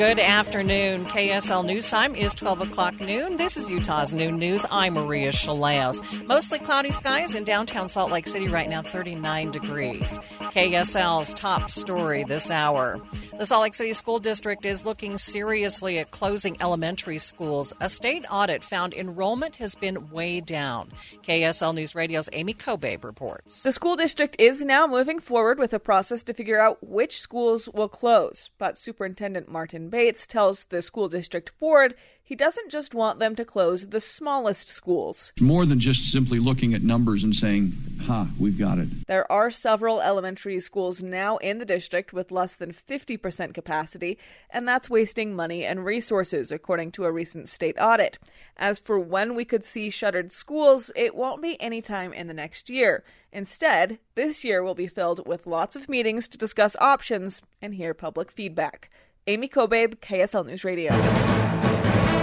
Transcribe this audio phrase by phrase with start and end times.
[0.00, 1.04] Good afternoon.
[1.04, 3.36] KSL News Time is 12 o'clock noon.
[3.36, 4.64] This is Utah's Noon News.
[4.70, 6.26] I'm Maria Shilaos.
[6.26, 10.18] Mostly cloudy skies in downtown Salt Lake City right now, 39 degrees.
[10.38, 12.98] KSL's top story this hour.
[13.38, 17.74] The Salt Lake City School District is looking seriously at closing elementary schools.
[17.82, 20.92] A state audit found enrollment has been way down.
[21.24, 23.64] KSL News Radio's Amy Kobabe reports.
[23.64, 27.68] The school district is now moving forward with a process to figure out which schools
[27.68, 31.94] will close, but Superintendent Martin Bates tells the school district board
[32.30, 35.32] he doesn't just want them to close the smallest schools.
[35.40, 37.72] More than just simply looking at numbers and saying,
[38.06, 38.86] ha, we've got it.
[39.08, 44.16] There are several elementary schools now in the district with less than 50% capacity,
[44.48, 48.16] and that's wasting money and resources, according to a recent state audit.
[48.56, 52.70] As for when we could see shuttered schools, it won't be anytime in the next
[52.70, 53.02] year.
[53.32, 57.92] Instead, this year will be filled with lots of meetings to discuss options and hear
[57.92, 58.88] public feedback.
[59.26, 60.90] Amy Kobabe, KSL News Radio.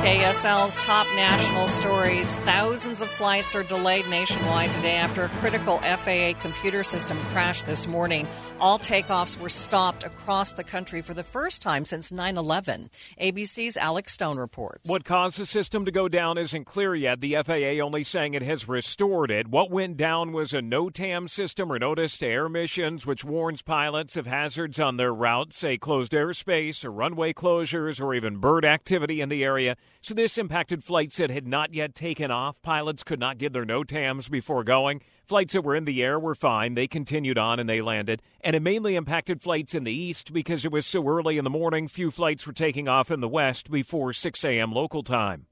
[0.08, 2.38] KSL's top national stories.
[2.38, 7.88] Thousands of flights are delayed nationwide today after a critical FAA computer system crashed this
[7.88, 8.28] morning.
[8.60, 12.90] All takeoffs were stopped across the country for the first time since 9 11.
[13.22, 14.90] ABC's Alex Stone reports.
[14.90, 17.22] What caused the system to go down isn't clear yet.
[17.22, 19.48] The FAA only saying it has restored it.
[19.48, 24.18] What went down was a NOTAM system or notice to air missions, which warns pilots
[24.18, 29.22] of hazards on their routes, say closed airspace or runway closures or even bird activity
[29.22, 29.77] in the area.
[30.02, 32.62] So this impacted flights that had not yet taken off.
[32.62, 35.02] Pilots could not get their NOTAMs before going.
[35.26, 36.76] Flights that were in the air were fine.
[36.76, 38.22] They continued on and they landed.
[38.42, 41.50] And it mainly impacted flights in the east because it was so early in the
[41.50, 41.88] morning.
[41.88, 44.72] Few flights were taking off in the west before 6 a.m.
[44.72, 45.48] local time.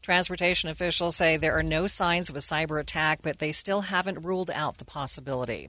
[0.00, 4.24] Transportation officials say there are no signs of a cyber attack, but they still haven't
[4.24, 5.68] ruled out the possibility.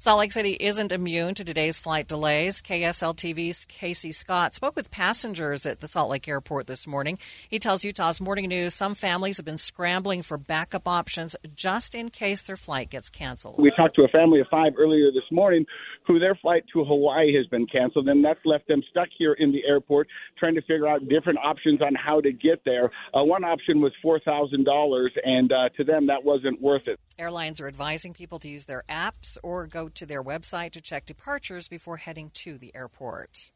[0.00, 2.62] Salt Lake City isn't immune to today's flight delays.
[2.62, 7.18] KSL TV's Casey Scott spoke with passengers at the Salt Lake Airport this morning.
[7.48, 12.10] He tells Utah's Morning News some families have been scrambling for backup options just in
[12.10, 13.56] case their flight gets canceled.
[13.58, 15.66] We talked to a family of five earlier this morning
[16.06, 19.50] who their flight to Hawaii has been canceled, and that's left them stuck here in
[19.50, 20.06] the airport
[20.38, 22.90] trying to figure out different options on how to get there.
[23.12, 27.00] Uh, one option was $4,000, and uh, to them, that wasn't worth it.
[27.18, 31.06] Airlines are advising people to use their apps or go to their website to check
[31.06, 33.50] departures before heading to the airport.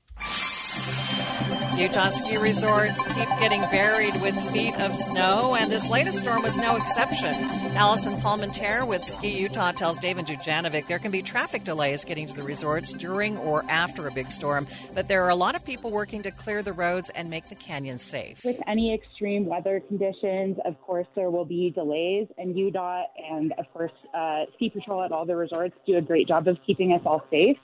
[1.76, 6.58] Utah ski resorts keep getting buried with feet of snow, and this latest storm was
[6.58, 7.34] no exception.
[7.74, 12.34] Allison Palmentier with Ski Utah tells David Dujanovic there can be traffic delays getting to
[12.34, 15.90] the resorts during or after a big storm, but there are a lot of people
[15.90, 18.44] working to clear the roads and make the canyon safe.
[18.44, 23.64] With any extreme weather conditions, of course, there will be delays, and UDOT and, of
[23.72, 27.00] course, uh, Ski Patrol at all the resorts do a great job of keeping us
[27.06, 27.56] all safe.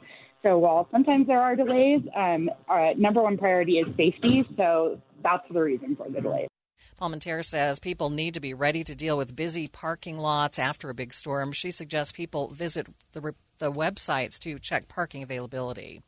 [0.43, 4.45] So while sometimes there are delays, um, our number one priority is safety.
[4.57, 6.49] So that's the reason for the delays.
[7.01, 10.95] Palmentier says people need to be ready to deal with busy parking lots after a
[10.95, 11.53] big storm.
[11.53, 16.03] She suggests people visit the, the websites to check parking availability.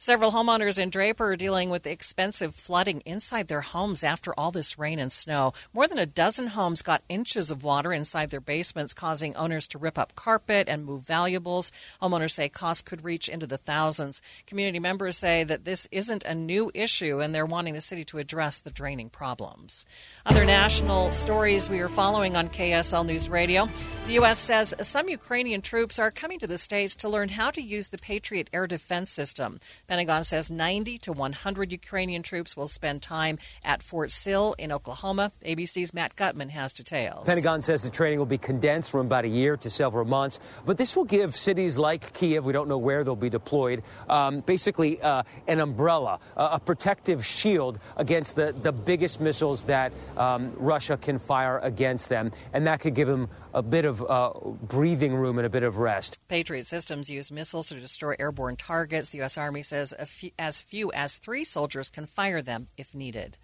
[0.00, 4.78] Several homeowners in Draper are dealing with expensive flooding inside their homes after all this
[4.78, 5.52] rain and snow.
[5.72, 9.76] More than a dozen homes got inches of water inside their basements, causing owners to
[9.76, 11.72] rip up carpet and move valuables.
[12.00, 14.22] Homeowners say costs could reach into the thousands.
[14.46, 18.18] Community members say that this isn't a new issue and they're wanting the city to
[18.18, 19.84] address the draining problems.
[20.24, 23.68] Other national stories we are following on KSL News Radio.
[24.04, 24.38] The U.S.
[24.38, 27.98] says some Ukrainian troops are coming to the States to learn how to use the
[27.98, 29.58] Patriot air defense system.
[29.88, 35.32] Pentagon says 90 to 100 Ukrainian troops will spend time at Fort Sill in Oklahoma.
[35.46, 37.24] ABC's Matt Gutman has details.
[37.24, 40.76] Pentagon says the training will be condensed from about a year to several months, but
[40.76, 45.00] this will give cities like Kiev, we don't know where they'll be deployed, um, basically
[45.00, 50.98] uh, an umbrella, uh, a protective shield against the, the biggest missiles that um, Russia
[50.98, 54.32] can fire against them, and that could give them a bit of uh,
[54.64, 56.20] breathing room and a bit of rest.
[56.28, 59.10] Patriot systems use missiles to destroy airborne targets.
[59.10, 59.38] The U.S.
[59.38, 63.38] Army says few, as few as three soldiers can fire them if needed.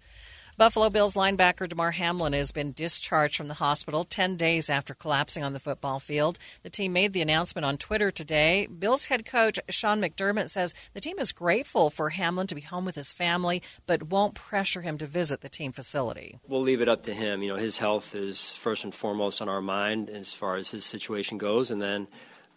[0.57, 5.43] Buffalo Bills linebacker Damar Hamlin has been discharged from the hospital 10 days after collapsing
[5.43, 6.39] on the football field.
[6.63, 8.65] The team made the announcement on Twitter today.
[8.67, 12.85] Bills head coach Sean McDermott says the team is grateful for Hamlin to be home
[12.85, 16.39] with his family, but won't pressure him to visit the team facility.
[16.47, 17.43] We'll leave it up to him.
[17.43, 20.85] You know, his health is first and foremost on our mind as far as his
[20.85, 22.07] situation goes, and then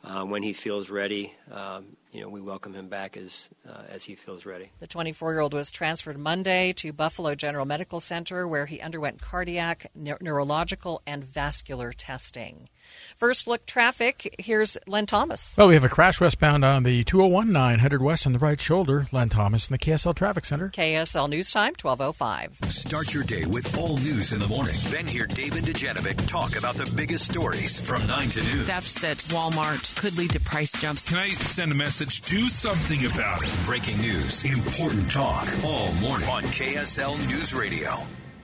[0.05, 4.05] uh, when he feels ready, um, you know, we welcome him back as uh, as
[4.05, 4.71] he feels ready.
[4.81, 10.15] The 24-year-old was transferred Monday to Buffalo General Medical Center, where he underwent cardiac, ne-
[10.21, 12.69] neurological, and vascular testing.
[13.17, 14.35] First look traffic.
[14.39, 15.55] Here's Len Thomas.
[15.59, 19.07] Well, we have a crash westbound on the 201 900 west on the right shoulder.
[19.13, 20.71] Len Thomas in the KSL Traffic Center.
[20.71, 22.71] KSL News Time 12:05.
[22.71, 24.75] Start your day with all news in the morning.
[24.85, 28.65] Then hear David Dujanovic talk about the biggest stories from 9 to noon.
[28.65, 31.07] Thefts at Walmart could lead to price jumps.
[31.07, 31.98] Can I send a message?
[31.99, 33.67] Do something about it.
[33.67, 36.29] Breaking news, important talk, all morning.
[36.29, 37.91] On KSL News Radio.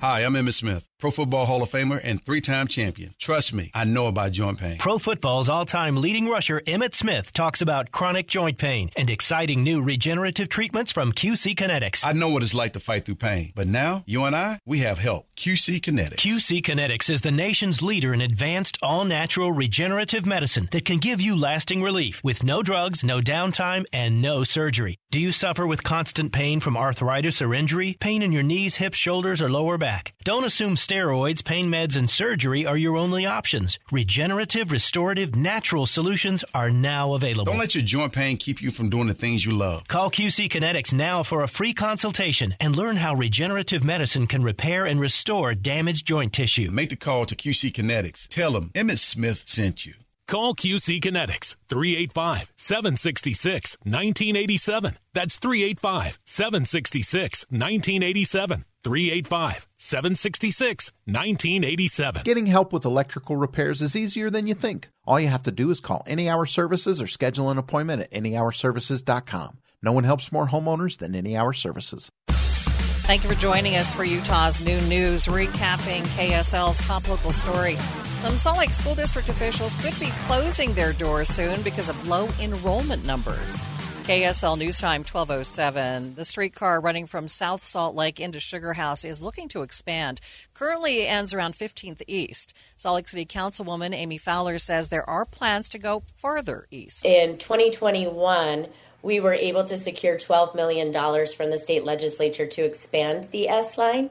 [0.01, 3.15] Hi, I'm Emmitt Smith, Pro Football Hall of Famer and three time champion.
[3.19, 4.79] Trust me, I know about joint pain.
[4.79, 9.63] Pro Football's all time leading rusher Emmitt Smith talks about chronic joint pain and exciting
[9.63, 12.07] new regenerative treatments from QC Kinetics.
[12.07, 14.79] I know what it's like to fight through pain, but now you and I, we
[14.79, 15.27] have help.
[15.37, 16.17] QC Kinetics.
[16.17, 21.21] QC Kinetics is the nation's leader in advanced, all natural regenerative medicine that can give
[21.21, 24.97] you lasting relief with no drugs, no downtime, and no surgery.
[25.11, 27.99] Do you suffer with constant pain from arthritis or injury?
[28.01, 30.15] Pain in your knees, hips, shoulders, or lower back?
[30.25, 33.79] Don't assume steroids, pain meds, and surgery are your only options.
[33.91, 37.45] Regenerative, restorative, natural solutions are now available.
[37.45, 39.89] Don't let your joint pain keep you from doing the things you love.
[39.89, 44.87] Call QC Kinetics now for a free consultation and learn how regenerative medicine can repair
[44.87, 46.71] and restore damaged joint tissue.
[46.71, 48.29] Make the call to QC Kinetics.
[48.29, 49.95] Tell them Emmitt Smith sent you.
[50.27, 54.97] Call QC Kinetics 385 766 1987.
[55.13, 58.65] That's 385 766 1987.
[58.83, 62.23] 385 766 1987.
[62.25, 64.91] Getting help with electrical repairs is easier than you think.
[65.07, 68.11] All you have to do is call Any Hour Services or schedule an appointment at
[68.13, 69.59] anyhourservices.com.
[69.83, 72.11] No one helps more homeowners than Any Hour Services.
[72.29, 77.77] Thank you for joining us for Utah's noon news, recapping KSL's top local story.
[78.19, 82.29] Some Salt Lake School District officials could be closing their doors soon because of low
[82.41, 83.65] enrollment numbers.
[84.05, 86.15] KSL News Time 1207.
[86.15, 90.21] The streetcar running from South Salt Lake into Sugar House is looking to expand.
[90.53, 92.55] Currently ends around 15th East.
[92.77, 97.07] Salt Lake City Councilwoman Amy Fowler says there are plans to go farther east.
[97.07, 98.69] In 2021,
[99.03, 103.79] we were able to secure $12 million from the state legislature to expand the S
[103.79, 104.11] line.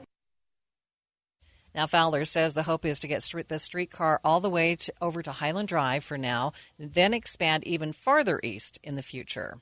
[1.74, 5.22] Now, Fowler says the hope is to get the streetcar all the way to, over
[5.22, 9.58] to Highland Drive for now, then expand even farther east in the future.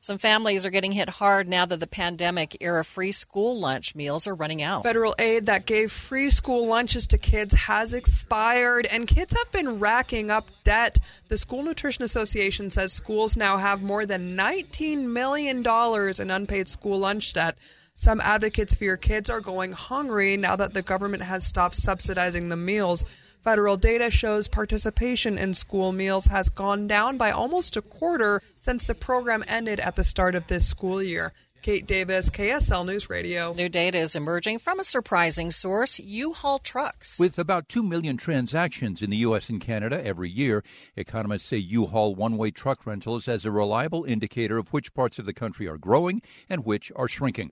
[0.00, 4.26] Some families are getting hit hard now that the pandemic era free school lunch meals
[4.26, 4.82] are running out.
[4.82, 9.80] Federal aid that gave free school lunches to kids has expired, and kids have been
[9.80, 10.98] racking up debt.
[11.28, 16.98] The School Nutrition Association says schools now have more than $19 million in unpaid school
[16.98, 17.56] lunch debt.
[17.98, 22.56] Some advocates fear kids are going hungry now that the government has stopped subsidizing the
[22.56, 23.06] meals.
[23.40, 28.84] Federal data shows participation in school meals has gone down by almost a quarter since
[28.84, 31.32] the program ended at the start of this school year.
[31.62, 33.52] Kate Davis, KSL News Radio.
[33.54, 37.18] New data is emerging from a surprising source U-Haul trucks.
[37.18, 39.48] With about 2 million transactions in the U.S.
[39.48, 40.62] and Canada every year,
[40.94, 45.24] economists say U-Haul one way truck rentals as a reliable indicator of which parts of
[45.24, 47.50] the country are growing and which are shrinking.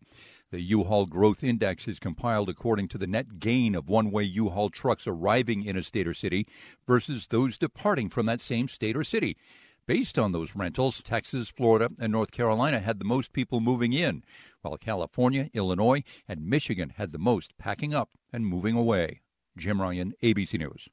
[0.54, 5.04] The U-Haul Growth Index is compiled according to the net gain of one-way U-Haul trucks
[5.04, 6.46] arriving in a state or city
[6.86, 9.36] versus those departing from that same state or city.
[9.84, 14.22] Based on those rentals, Texas, Florida, and North Carolina had the most people moving in,
[14.62, 19.22] while California, Illinois, and Michigan had the most packing up and moving away.
[19.56, 20.88] Jim Ryan, ABC News.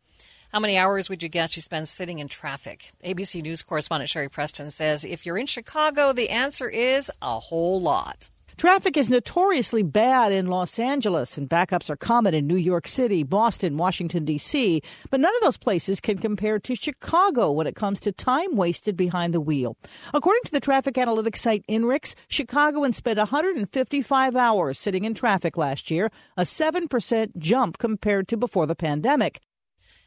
[0.51, 2.93] How many hours would you guess you spend sitting in traffic?
[3.05, 7.79] ABC News correspondent Sherry Preston says if you're in Chicago, the answer is a whole
[7.79, 8.31] lot.
[8.61, 13.23] Traffic is notoriously bad in Los Angeles, and backups are common in New York City,
[13.23, 17.99] Boston, Washington, D.C., but none of those places can compare to Chicago when it comes
[18.01, 19.77] to time wasted behind the wheel.
[20.13, 25.89] According to the traffic analytics site INRIX, Chicagoans spent 155 hours sitting in traffic last
[25.89, 29.39] year, a 7% jump compared to before the pandemic.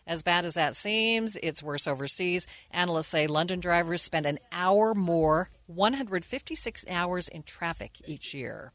[0.06, 2.46] As bad as that seems, it's worse overseas.
[2.70, 8.72] Analysts say London drivers spend an hour more 156 hours in traffic each year.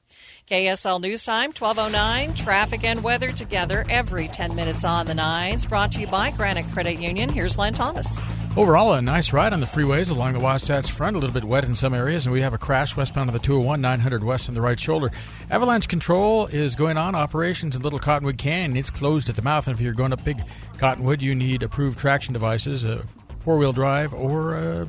[0.49, 5.65] KSL News Time, 1209, traffic and weather together every 10 minutes on the nines.
[5.65, 7.29] Brought to you by Granite Credit Union.
[7.29, 8.19] Here's Len Thomas.
[8.57, 11.15] Overall, a nice ride on the freeways along the Wasatch Front.
[11.15, 13.39] A little bit wet in some areas, and we have a crash westbound of the
[13.39, 15.11] 201, 900 west on the right shoulder.
[15.51, 17.13] Avalanche control is going on.
[17.13, 18.75] Operations in Little Cottonwood Canyon.
[18.75, 20.41] It's closed at the mouth, and if you're going up Big
[20.77, 23.03] Cottonwood, you need approved traction devices, a
[23.39, 24.85] four wheel drive, or uh,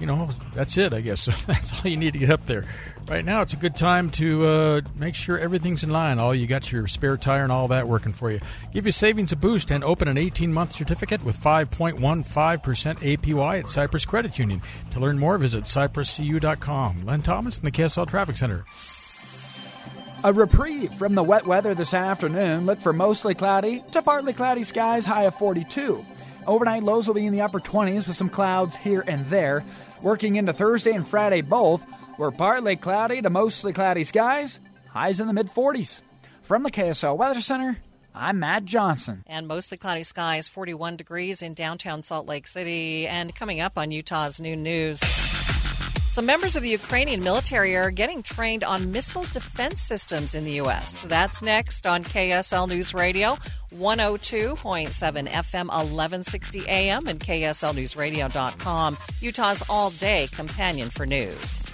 [0.00, 1.24] you know, that's it, I guess.
[1.46, 2.64] that's all you need to get up there.
[3.08, 6.18] Right now, it's a good time to uh, make sure everything's in line.
[6.18, 8.40] All you got your spare tire and all that working for you.
[8.72, 11.98] Give your savings a boost and open an 18 month certificate with 5.15%
[12.98, 14.62] APY at Cypress Credit Union.
[14.92, 17.04] To learn more, visit cypresscu.com.
[17.04, 18.64] Len Thomas in the KSL Traffic Center.
[20.24, 22.64] A reprieve from the wet weather this afternoon.
[22.64, 26.02] Look for mostly cloudy to partly cloudy skies, high of 42.
[26.46, 29.64] Overnight lows will be in the upper 20s with some clouds here and there.
[30.02, 31.84] Working into Thursday and Friday both,
[32.18, 34.60] we're partly cloudy to mostly cloudy skies,
[34.90, 36.00] highs in the mid 40s.
[36.42, 37.78] From the KSL Weather Center,
[38.14, 39.24] I'm Matt Johnson.
[39.26, 43.08] And mostly cloudy skies, 41 degrees in downtown Salt Lake City.
[43.08, 45.00] And coming up on Utah's Noon News.
[46.14, 50.52] Some members of the Ukrainian military are getting trained on missile defense systems in the
[50.62, 51.02] U.S.
[51.02, 53.36] That's next on KSL News Radio,
[53.74, 54.54] 102.7
[55.28, 61.66] FM, 1160 AM, and KSLNewsRadio.com, Utah's all day companion for news.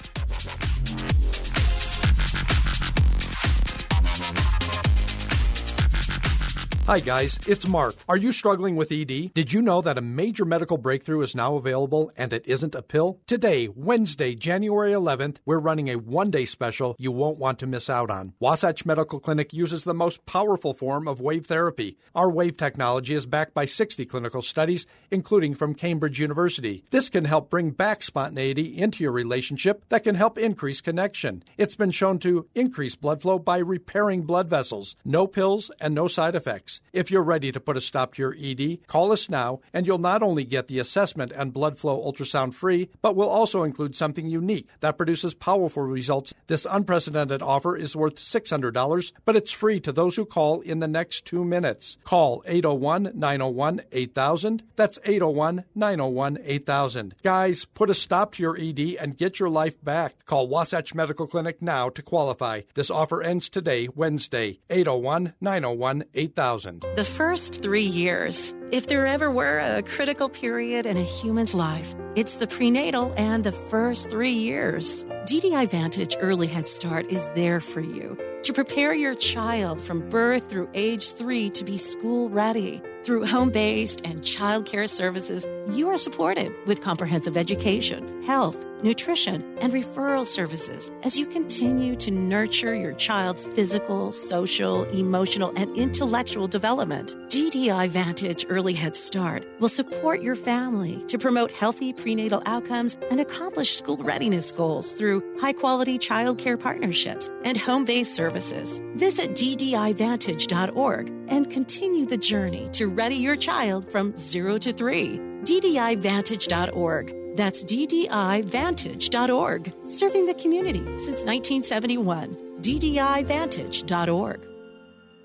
[6.91, 7.95] Hi, guys, it's Mark.
[8.09, 9.33] Are you struggling with ED?
[9.33, 12.83] Did you know that a major medical breakthrough is now available and it isn't a
[12.83, 13.21] pill?
[13.29, 17.89] Today, Wednesday, January 11th, we're running a one day special you won't want to miss
[17.89, 18.35] out on.
[18.41, 21.97] Wasatch Medical Clinic uses the most powerful form of wave therapy.
[22.13, 26.83] Our wave technology is backed by 60 clinical studies, including from Cambridge University.
[26.91, 31.45] This can help bring back spontaneity into your relationship that can help increase connection.
[31.57, 34.97] It's been shown to increase blood flow by repairing blood vessels.
[35.05, 36.80] No pills and no side effects.
[36.93, 39.99] If you're ready to put a stop to your ED, call us now, and you'll
[39.99, 44.27] not only get the assessment and blood flow ultrasound free, but we'll also include something
[44.27, 46.35] unique that produces powerful results.
[46.49, 50.89] This unprecedented offer is worth $600, but it's free to those who call in the
[50.89, 51.97] next two minutes.
[52.03, 54.63] Call 801 901 8000.
[54.75, 57.15] That's 801 901 8000.
[57.23, 60.27] Guys, put a stop to your ED and get your life back.
[60.27, 62.63] Call Wasatch Medical Clinic now to qualify.
[62.75, 66.70] This offer ends today, Wednesday, 801 901 8000.
[66.97, 68.55] The first three years.
[68.71, 73.43] If there ever were a critical period in a human's life, it's the prenatal and
[73.43, 75.05] the first three years.
[75.25, 80.49] DDI Vantage Early Head Start is there for you to prepare your child from birth
[80.49, 82.81] through age three to be school ready.
[83.03, 89.43] Through home based and child care services, you are supported with comprehensive education, health, nutrition,
[89.61, 96.47] and referral services as you continue to nurture your child's physical, social, emotional, and intellectual
[96.47, 97.15] development.
[97.29, 103.21] DDI Vantage Early Head Start will support your family to promote healthy prenatal outcomes and
[103.21, 108.81] accomplish school readiness goals through high quality child care partnerships and home based services.
[109.01, 115.19] Visit DDIVantage.org and continue the journey to ready your child from zero to three.
[115.43, 117.17] DDIVantage.org.
[117.35, 119.73] That's DDIVantage.org.
[119.89, 122.37] Serving the community since 1971.
[122.61, 124.41] DDIVantage.org.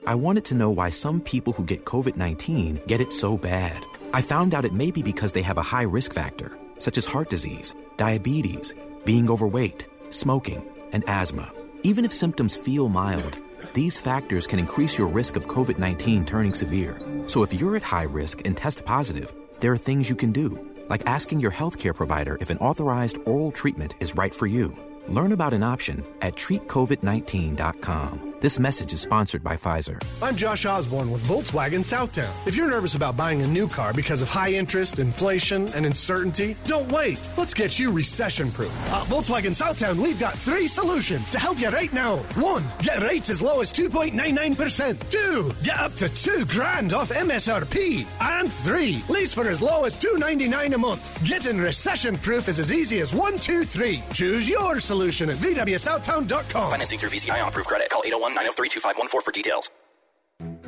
[0.08, 3.84] I wanted to know why some people who get COVID 19 get it so bad.
[4.13, 7.05] I found out it may be because they have a high risk factor, such as
[7.05, 11.51] heart disease, diabetes, being overweight, smoking, and asthma.
[11.84, 13.38] Even if symptoms feel mild,
[13.75, 16.98] these factors can increase your risk of COVID 19 turning severe.
[17.27, 20.58] So if you're at high risk and test positive, there are things you can do,
[20.89, 24.74] like asking your healthcare provider if an authorized oral treatment is right for you.
[25.10, 28.34] Learn about an option at treatcovid19.com.
[28.45, 29.99] This message is sponsored by Pfizer.
[30.21, 32.29] I'm Josh Osborne with Volkswagen Southtown.
[32.45, 36.55] If you're nervous about buying a new car because of high interest, inflation, and uncertainty,
[36.65, 37.19] don't wait.
[37.37, 38.69] Let's get you recession proof.
[38.91, 42.17] At Volkswagen Southtown, we've got three solutions to help you right now.
[42.35, 45.09] One, get rates as low as 2.99%.
[45.09, 48.05] Two, get up to two grand off MSRP.
[48.21, 51.23] And three, lease for as low as 299 a month.
[51.27, 54.03] Getting recession proof is as easy as one, two, three.
[54.13, 56.69] Choose your solution at VWSouthtown.com.
[56.69, 57.89] Financing through VCI on approved credit.
[57.89, 59.71] Call 801 903 2514 for details.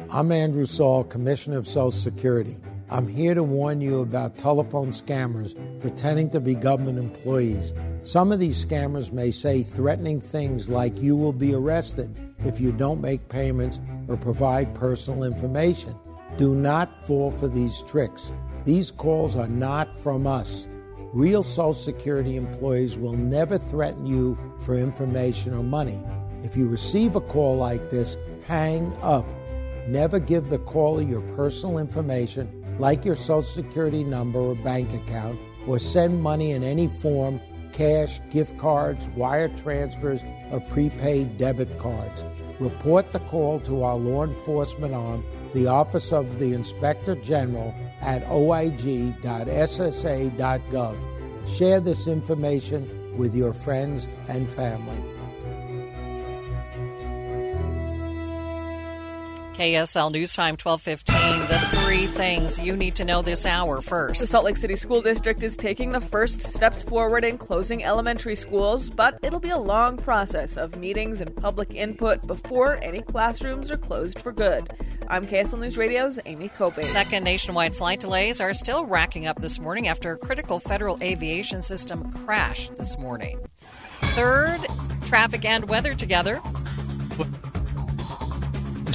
[0.10, 2.56] I'm Andrew Saul, Commissioner of Social Security.
[2.90, 7.74] I'm here to warn you about telephone scammers pretending to be government employees.
[8.04, 12.72] Some of these scammers may say threatening things like you will be arrested if you
[12.72, 15.94] don't make payments or provide personal information.
[16.38, 18.32] Do not fall for these tricks.
[18.64, 20.70] These calls are not from us.
[21.12, 26.02] Real Social Security employees will never threaten you for information or money.
[26.44, 29.26] If you receive a call like this, hang up.
[29.88, 35.40] Never give the caller your personal information like your Social Security number or bank account,
[35.66, 37.42] or send money in any form
[37.74, 42.24] cash, gift cards, wire transfers, or prepaid debit cards.
[42.60, 48.26] Report the call to our law enforcement arm, the Office of the Inspector General, at
[48.26, 49.18] oig.ssa.gov.
[51.48, 55.17] Share this information with your friends and family.
[59.58, 61.48] KSL News Time 1215.
[61.48, 64.22] The three things you need to know this hour first.
[64.22, 68.36] The Salt Lake City School District is taking the first steps forward in closing elementary
[68.36, 73.72] schools, but it'll be a long process of meetings and public input before any classrooms
[73.72, 74.70] are closed for good.
[75.08, 76.84] I'm KSL News Radio's Amy Cope.
[76.84, 81.64] Second, nationwide flight delays are still racking up this morning after a critical federal aviation
[81.64, 83.40] system crashed this morning.
[84.02, 84.68] Third,
[85.04, 86.40] traffic and weather together.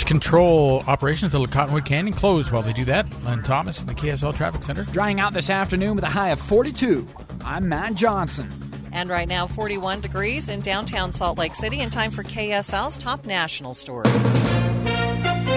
[0.04, 3.06] Control operations until Cottonwood Canyon closed while they do that.
[3.24, 4.84] Len Thomas in the KSL Traffic Center.
[4.84, 7.06] Drying out this afternoon with a high of 42.
[7.44, 8.50] I'm Matt Johnson.
[8.92, 13.24] And right now, 41 degrees in downtown Salt Lake City, in time for KSL's top
[13.24, 14.51] national stories.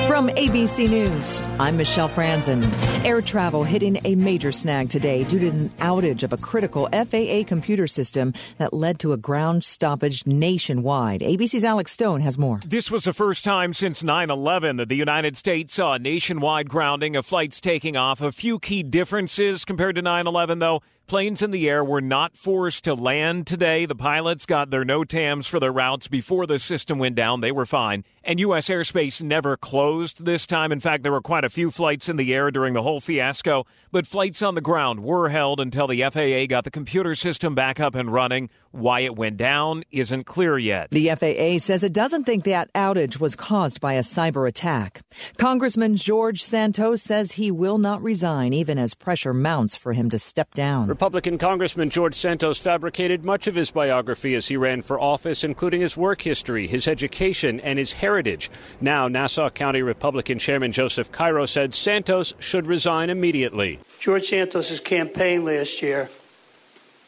[0.08, 2.64] From ABC News, I'm Michelle Franzen.
[3.04, 7.44] Air travel hitting a major snag today due to an outage of a critical FAA
[7.48, 11.22] computer system that led to a ground stoppage nationwide.
[11.22, 12.60] ABC's Alex Stone has more.
[12.68, 16.70] This was the first time since 9 11 that the United States saw a nationwide
[16.70, 18.22] grounding of flights taking off.
[18.22, 20.84] A few key differences compared to 9 11, though.
[21.08, 23.86] Planes in the air were not forced to land today.
[23.86, 27.42] The pilots got their NOTAMs for their routes before the system went down.
[27.42, 28.04] They were fine.
[28.24, 28.70] And U.S.
[28.70, 30.72] airspace never closed this time.
[30.72, 33.68] In fact, there were quite a few flights in the air during the whole fiasco,
[33.92, 37.80] but flights on the ground were held until the FAA got the computer system back
[37.80, 38.50] up and running.
[38.76, 40.90] Why it went down isn't clear yet.
[40.92, 45.00] The FAA says it doesn't think that outage was caused by a cyber attack.
[45.38, 50.20] Congressman George Santos says he will not resign even as pressure mounts for him to
[50.20, 50.88] step down.
[50.88, 55.80] Republican Congressman George Santos fabricated much of his biography as he ran for office, including
[55.80, 58.52] his work history, his education, and his heritage.
[58.82, 63.80] Now, Nassau County Republican Chairman Joseph Cairo said Santos should resign immediately.
[64.02, 66.10] George Santos's campaign last year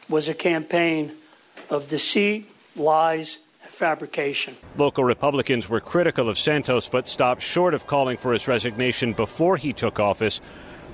[0.08, 1.12] was a campaign
[1.70, 4.56] of deceit, lies, fabrication.
[4.76, 9.56] Local Republicans were critical of Santos but stopped short of calling for his resignation before
[9.56, 10.40] he took office.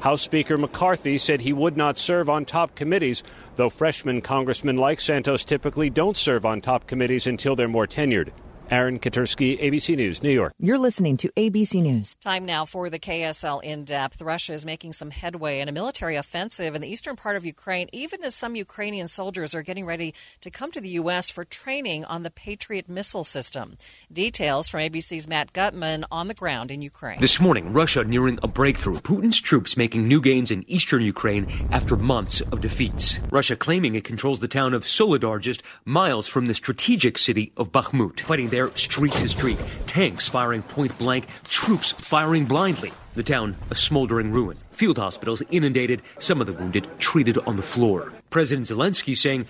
[0.01, 3.23] House Speaker McCarthy said he would not serve on top committees,
[3.57, 8.31] though freshman congressmen like Santos typically don't serve on top committees until they're more tenured.
[8.71, 10.53] Aaron Katersky, ABC News, New York.
[10.59, 12.15] You're listening to ABC News.
[12.23, 14.23] Time now for the KSL in depth.
[14.23, 17.89] Russia is making some headway in a military offensive in the eastern part of Ukraine,
[17.93, 21.31] even as some Ukrainian soldiers are getting ready to come to the U.S.
[21.31, 23.77] for training on the Patriot missile system.
[24.11, 27.21] Details from ABC's Matt Gutman on the ground in Ukraine.
[27.21, 29.01] This morning, Russia nearing a breakthrough.
[29.01, 33.21] Putin's troops making new gains in eastern Ukraine after months of defeats.
[33.31, 37.71] Russia claiming it controls the town of Soledar, just miles from the strategic city of
[37.71, 38.21] Bakhmut.
[38.21, 42.93] Fighting there street to street, tanks firing point blank, troops firing blindly.
[43.17, 44.59] The town a smoldering ruin.
[44.71, 48.13] Field hospitals inundated, some of the wounded treated on the floor.
[48.31, 49.47] President Zelensky saying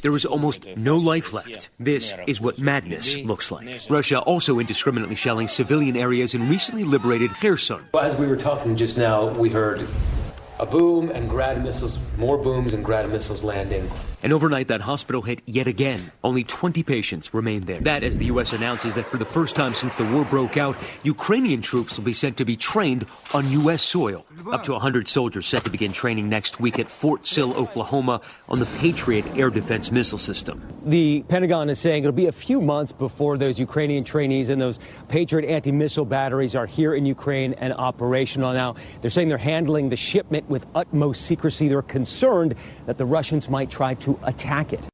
[0.00, 1.70] there is almost no life left.
[1.78, 3.80] This is what madness looks like.
[3.88, 7.84] Russia also indiscriminately shelling civilian areas in recently liberated Kherson.
[8.00, 9.86] As we were talking just now, we heard
[10.58, 13.88] a boom and Grad missiles, more booms and Grad missiles landing.
[14.22, 16.10] And overnight, that hospital hit yet again.
[16.24, 17.80] Only 20 patients remain there.
[17.80, 18.52] That as the U.S.
[18.52, 22.12] announces that for the first time since the war broke out, Ukrainian troops will be
[22.12, 23.82] sent to be trained on U.S.
[23.82, 24.24] soil.
[24.50, 28.58] Up to 100 soldiers set to begin training next week at Fort Sill, Oklahoma, on
[28.58, 30.66] the Patriot air defense missile system.
[30.84, 34.78] The Pentagon is saying it'll be a few months before those Ukrainian trainees and those
[35.08, 38.52] Patriot anti missile batteries are here in Ukraine and operational.
[38.52, 41.68] Now, they're saying they're handling the shipment with utmost secrecy.
[41.68, 42.54] They're concerned
[42.86, 44.84] that the Russians might try to attack it.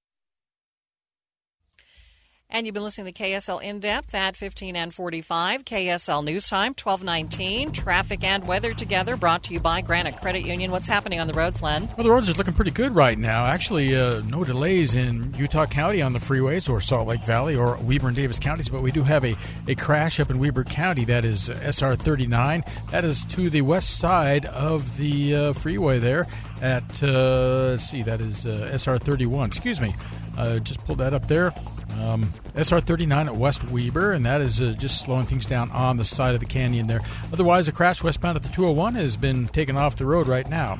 [2.54, 5.64] And you've been listening to KSL In Depth at 15 and 45.
[5.64, 7.72] KSL News Time, 1219.
[7.72, 10.70] Traffic and weather together brought to you by Granite Credit Union.
[10.70, 11.88] What's happening on the roads, Len?
[11.96, 13.46] Well, the roads are looking pretty good right now.
[13.46, 17.78] Actually, uh, no delays in Utah County on the freeways or Salt Lake Valley or
[17.84, 19.34] Weber and Davis counties, but we do have a,
[19.66, 21.06] a crash up in Weber County.
[21.06, 22.64] That is SR 39.
[22.90, 26.26] That is to the west side of the uh, freeway there
[26.60, 29.48] at, uh, let's see, that is uh, SR 31.
[29.48, 29.94] Excuse me.
[30.36, 31.52] Uh, just pulled that up there.
[32.00, 35.96] Um, SR 39 at West Weber, and that is uh, just slowing things down on
[35.96, 37.00] the side of the canyon there.
[37.32, 40.78] Otherwise, the crash westbound at the 201 has been taken off the road right now.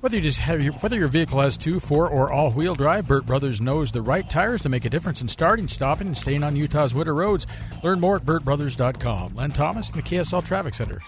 [0.00, 3.24] Whether you just have your, whether your vehicle has two, four, or all-wheel drive, Burt
[3.24, 6.56] Brothers knows the right tires to make a difference in starting, stopping, and staying on
[6.56, 7.46] Utah's winter roads.
[7.84, 9.36] Learn more at burtbrothers.com.
[9.36, 11.00] Len Thomas in the KSL Traffic Center.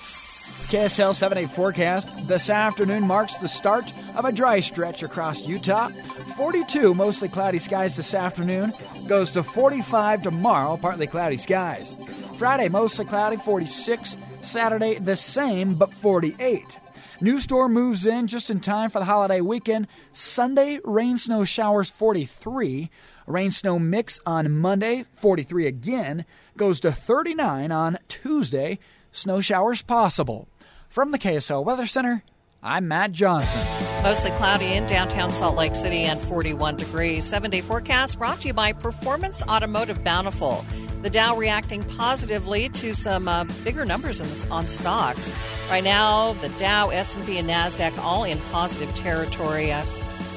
[0.69, 2.29] KSL 7 8 forecast.
[2.29, 5.89] This afternoon marks the start of a dry stretch across Utah.
[6.37, 8.73] 42 mostly cloudy skies this afternoon.
[9.07, 11.95] Goes to 45 tomorrow, partly cloudy skies.
[12.39, 14.17] Friday, mostly cloudy, 46.
[14.41, 16.79] Saturday, the same, but 48.
[17.21, 19.87] New storm moves in just in time for the holiday weekend.
[20.13, 22.91] Sunday, rain snow showers 43.
[23.27, 26.25] Rain snow mix on Monday, 43 again.
[26.57, 28.79] Goes to 39 on Tuesday.
[29.15, 30.49] Snow showers possible.
[30.89, 32.25] From the KSL Weather Center,
[32.65, 33.61] I'm Matt Johnson.
[34.03, 37.23] Mostly cloudy in downtown Salt Lake City and 41 degrees.
[37.23, 40.67] Seven day forecast brought to you by Performance Automotive Bountiful.
[41.03, 45.37] The Dow reacting positively to some uh, bigger numbers this, on stocks.
[45.71, 49.71] Right now, the Dow, S&P, and Nasdaq all in positive territory.
[49.71, 49.85] Uh,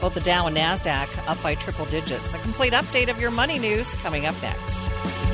[0.02, 2.36] both the Dow and Nasdaq up by triple digits.
[2.36, 5.27] A complete update of your money news coming up next.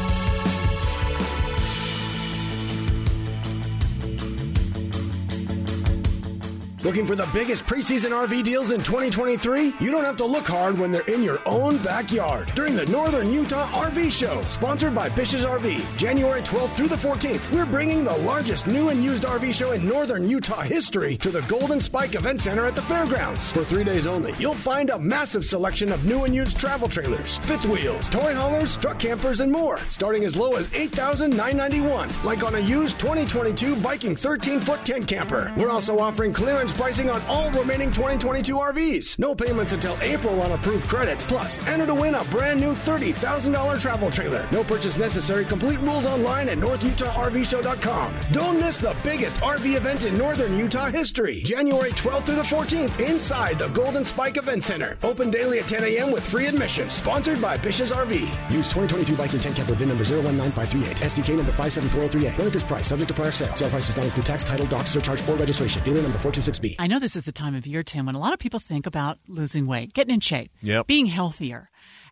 [6.84, 9.74] Looking for the biggest preseason RV deals in 2023?
[9.80, 12.52] You don't have to look hard when they're in your own backyard.
[12.56, 17.50] During the Northern Utah RV Show, sponsored by Bish's RV, January 12th through the 14th,
[17.54, 21.40] we're bringing the largest new and used RV show in Northern Utah history to the
[21.44, 23.50] Golden Spike Event Center at the fairgrounds.
[23.50, 27.38] For three days only, you'll find a massive selection of new and used travel trailers,
[27.38, 32.56] fifth wheels, toy haulers, truck campers, and more, starting as low as $8,991, like on
[32.56, 35.54] a used 2022 Viking 13 foot tent camper.
[35.56, 39.20] We're also offering clearance pricing on all remaining 2022 RVs.
[39.20, 41.20] No payments until April on approved credit.
[41.20, 44.46] Plus, enter to win a brand new $30,000 travel trailer.
[44.52, 45.46] No purchase necessary.
[45.46, 48.14] Complete rules online at NorthUtahRVShow.com.
[48.32, 51.42] Don't miss the biggest RV event in Northern Utah history.
[51.42, 54.98] January 12th through the 14th inside the Golden Spike Event Center.
[55.04, 56.12] Open daily at 10 a.m.
[56.12, 56.90] with free admission.
[56.90, 58.14] Sponsored by Bish's RV.
[58.52, 60.98] Use 2022 Viking 10 camper VIN number 019538.
[60.98, 62.38] SDK number 57403A.
[62.38, 63.56] Benefits price subject to prior sale.
[63.56, 65.84] Sale price not include tax, title, doc, surcharge, or registration.
[65.84, 66.18] Dealer number
[66.64, 66.76] 426B.
[66.80, 68.86] I know this is the time of year, Tim, when a lot of people think
[68.86, 70.88] about losing weight, getting in shape, Yep.
[70.88, 71.70] being healthier.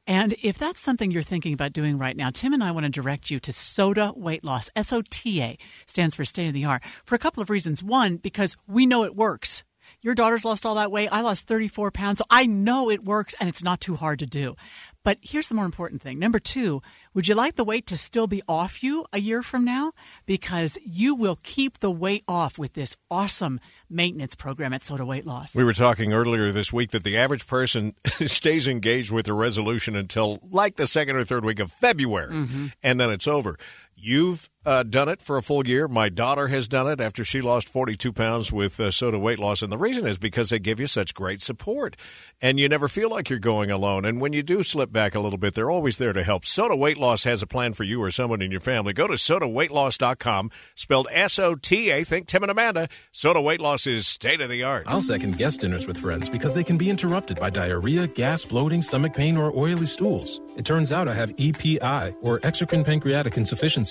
[0.07, 2.89] And if that's something you're thinking about doing right now, Tim and I want to
[2.89, 4.69] direct you to SOTA Weight Loss.
[4.75, 7.83] S O T A stands for state of the art for a couple of reasons.
[7.83, 9.63] One, because we know it works.
[10.03, 11.09] Your daughter's lost all that weight.
[11.11, 12.17] I lost 34 pounds.
[12.17, 14.55] So I know it works and it's not too hard to do.
[15.03, 16.19] But here's the more important thing.
[16.19, 16.81] Number two,
[17.15, 19.93] would you like the weight to still be off you a year from now?
[20.27, 23.59] Because you will keep the weight off with this awesome
[23.89, 25.55] maintenance program at SOTA Weight Loss.
[25.55, 29.95] We were talking earlier this week that the average person stays engaged with a resolution
[29.95, 32.71] until like the second or third week of February, Mhm.
[32.83, 33.57] and then it's over.
[34.03, 35.87] You've uh, done it for a full year.
[35.87, 39.61] My daughter has done it after she lost 42 pounds with uh, SOTA Weight Loss.
[39.61, 41.95] And the reason is because they give you such great support.
[42.41, 44.05] And you never feel like you're going alone.
[44.05, 46.45] And when you do slip back a little bit, they're always there to help.
[46.45, 48.93] SOTA Weight Loss has a plan for you or someone in your family.
[48.93, 52.03] Go to sotaweightloss.com, spelled S O T A.
[52.03, 52.87] Think Tim and Amanda.
[53.11, 54.85] SOTA Weight Loss is state of the art.
[54.87, 58.81] I'll second guest dinners with friends because they can be interrupted by diarrhea, gas, bloating,
[58.81, 60.39] stomach pain, or oily stools.
[60.57, 63.90] It turns out I have EPI, or exocrine pancreatic insufficiency,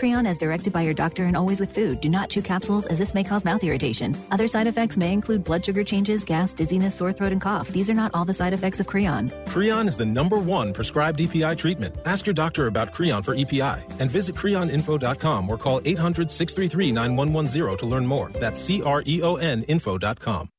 [0.01, 2.01] Creon as directed by your doctor and always with food.
[2.01, 4.17] Do not chew capsules as this may cause mouth irritation.
[4.31, 7.67] Other side effects may include blood sugar changes, gas, dizziness, sore throat, and cough.
[7.67, 9.31] These are not all the side effects of Creon.
[9.45, 11.95] Creon is the number one prescribed EPI treatment.
[12.05, 17.77] Ask your doctor about Creon for EPI and visit creoninfo.com or call 800 633 9110
[17.77, 18.31] to learn more.
[18.39, 20.49] That's C R E O N info.com.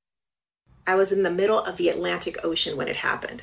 [0.87, 3.43] I was in the middle of the Atlantic Ocean when it happened.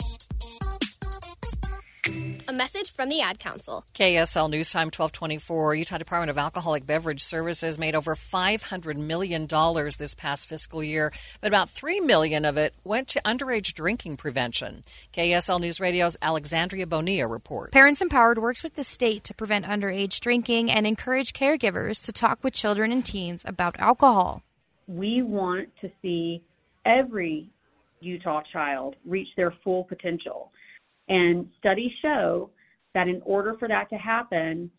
[2.47, 3.85] A message from the Ad Council.
[3.93, 5.75] KSL News Time 1224.
[5.75, 11.47] Utah Department of Alcoholic Beverage Services made over $500 million this past fiscal year, but
[11.47, 14.81] about 3 million of it went to underage drinking prevention.
[15.13, 17.71] KSL News Radio's Alexandria Bonilla reports.
[17.71, 22.43] Parents Empowered works with the state to prevent underage drinking and encourage caregivers to talk
[22.43, 24.43] with children and teens about alcohol.
[24.87, 26.41] We want to see
[26.85, 27.49] every
[28.01, 30.51] Utah child reach their full potential.
[31.11, 32.49] And studies show
[32.93, 34.71] that in order for that to happen,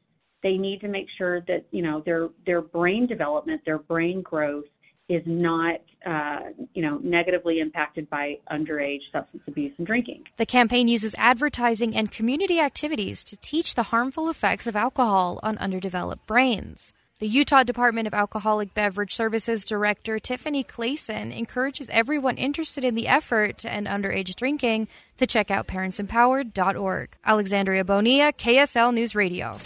[0.42, 4.64] they need to make sure that you know their their brain development, their brain growth
[5.10, 6.40] is not uh,
[6.72, 10.24] you know negatively impacted by underage substance abuse and drinking.
[10.38, 15.58] The campaign uses advertising and community activities to teach the harmful effects of alcohol on
[15.58, 16.94] underdeveloped brains.
[17.22, 23.06] The Utah Department of Alcoholic Beverage Services Director Tiffany Clayson encourages everyone interested in the
[23.06, 27.10] effort to end underage drinking to check out parentsempowered.org.
[27.24, 29.56] Alexandria Bonilla, KSL News Radio.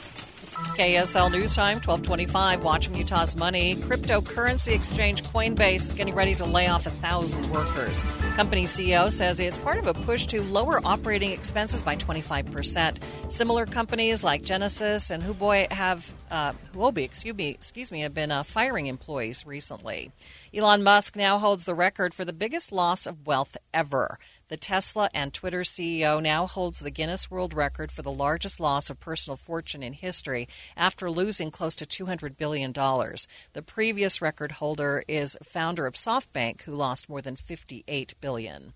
[0.57, 3.77] KSL News Time, 1225, watching Utah's money.
[3.77, 8.03] Cryptocurrency exchange Coinbase is getting ready to lay off a 1,000 workers.
[8.37, 12.97] Company CEO says it's part of a push to lower operating expenses by 25%.
[13.31, 18.33] Similar companies like Genesis and Huobi have uh, Huobi, excuse me, excuse me, have been
[18.33, 20.11] uh, firing employees recently.
[20.55, 24.19] Elon Musk now holds the record for the biggest loss of wealth ever.
[24.49, 28.89] The Tesla and Twitter CEO now holds the Guinness World Record for the largest loss
[28.91, 32.73] of personal fortune in history after losing close to $200 billion.
[32.73, 38.73] The previous record holder is founder of SoftBank, who lost more than $58 billion.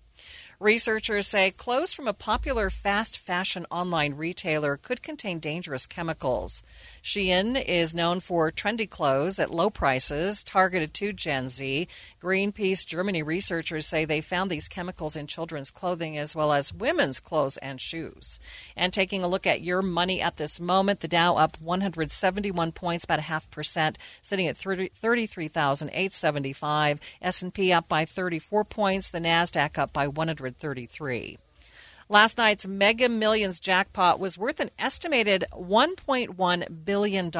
[0.61, 6.61] Researchers say clothes from a popular fast fashion online retailer could contain dangerous chemicals.
[7.01, 11.87] Shein is known for trendy clothes at low prices targeted to Gen Z.
[12.21, 17.19] Greenpeace Germany researchers say they found these chemicals in children's clothing as well as women's
[17.19, 18.39] clothes and shoes.
[18.77, 23.05] And taking a look at your money at this moment, the Dow up 171 points,
[23.05, 26.99] about a half percent, sitting at 33,875.
[27.19, 30.07] S&P up by 34 points, the Nasdaq up by
[30.51, 31.37] 133.
[32.09, 37.31] Last night's Mega Millions jackpot was worth an estimated $1.1 billion,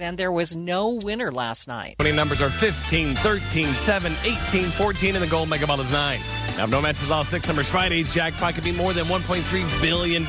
[0.00, 1.96] and there was no winner last night.
[1.98, 6.20] Winning numbers are 15, 13, 7, 18, 14, and the gold mega ball is 9.
[6.56, 10.24] Now, if no matches all six numbers Friday's jackpot could be more than $1.3 billion.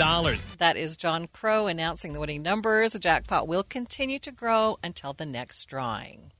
[0.58, 2.94] That is John Crow announcing the winning numbers.
[2.94, 6.33] The jackpot will continue to grow until the next drawing.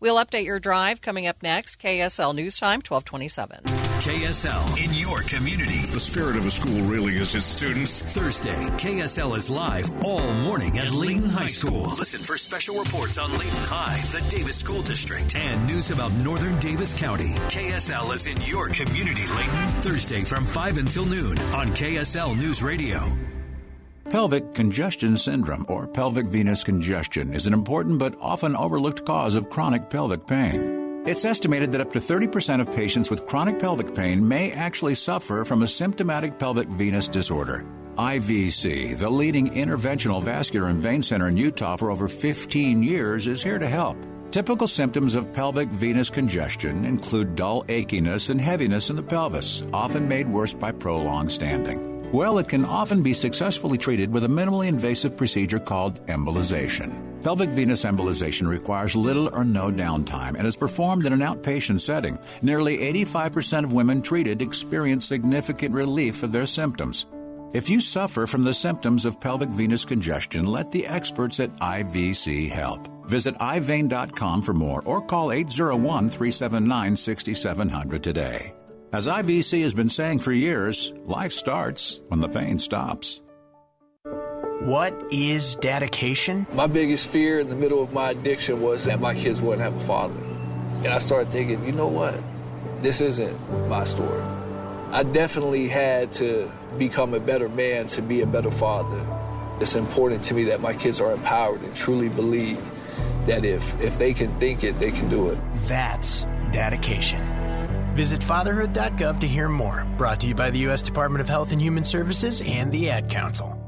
[0.00, 1.80] We'll update your drive coming up next.
[1.80, 3.60] KSL News Time, 1227.
[4.00, 5.84] KSL in your community.
[5.92, 8.00] The spirit of a school really is its students.
[8.14, 11.82] Thursday, KSL is live all morning at Layton High School.
[11.82, 16.58] Listen for special reports on Layton High, the Davis School District, and news about Northern
[16.58, 17.34] Davis County.
[17.52, 19.80] KSL is in your community, Layton.
[19.82, 23.00] Thursday from 5 until noon on KSL News Radio.
[24.10, 29.48] Pelvic congestion syndrome, or pelvic venous congestion, is an important but often overlooked cause of
[29.48, 31.04] chronic pelvic pain.
[31.06, 35.44] It's estimated that up to 30% of patients with chronic pelvic pain may actually suffer
[35.44, 37.64] from a symptomatic pelvic venous disorder.
[37.98, 43.44] IVC, the leading interventional vascular and vein center in Utah for over 15 years, is
[43.44, 43.96] here to help.
[44.32, 50.08] Typical symptoms of pelvic venous congestion include dull achiness and heaviness in the pelvis, often
[50.08, 51.99] made worse by prolonged standing.
[52.12, 57.22] Well, it can often be successfully treated with a minimally invasive procedure called embolization.
[57.22, 62.18] Pelvic venous embolization requires little or no downtime and is performed in an outpatient setting.
[62.42, 67.06] Nearly 85% of women treated experience significant relief of their symptoms.
[67.52, 72.50] If you suffer from the symptoms of pelvic venous congestion, let the experts at IVC
[72.50, 72.88] help.
[73.08, 78.52] Visit ivein.com for more or call 801 379 6700 today.
[78.92, 83.22] As IVC has been saying for years, life starts when the pain stops.
[84.62, 86.44] What is dedication?
[86.54, 89.76] My biggest fear in the middle of my addiction was that my kids wouldn't have
[89.76, 90.20] a father.
[90.78, 92.20] And I started thinking, you know what?
[92.82, 94.24] This isn't my story.
[94.90, 99.06] I definitely had to become a better man to be a better father.
[99.60, 102.58] It's important to me that my kids are empowered and truly believe
[103.26, 105.38] that if, if they can think it, they can do it.
[105.68, 107.39] That's dedication.
[108.00, 109.86] Visit fatherhood.gov to hear more.
[109.98, 110.80] Brought to you by the U.S.
[110.80, 113.59] Department of Health and Human Services and the Ad Council.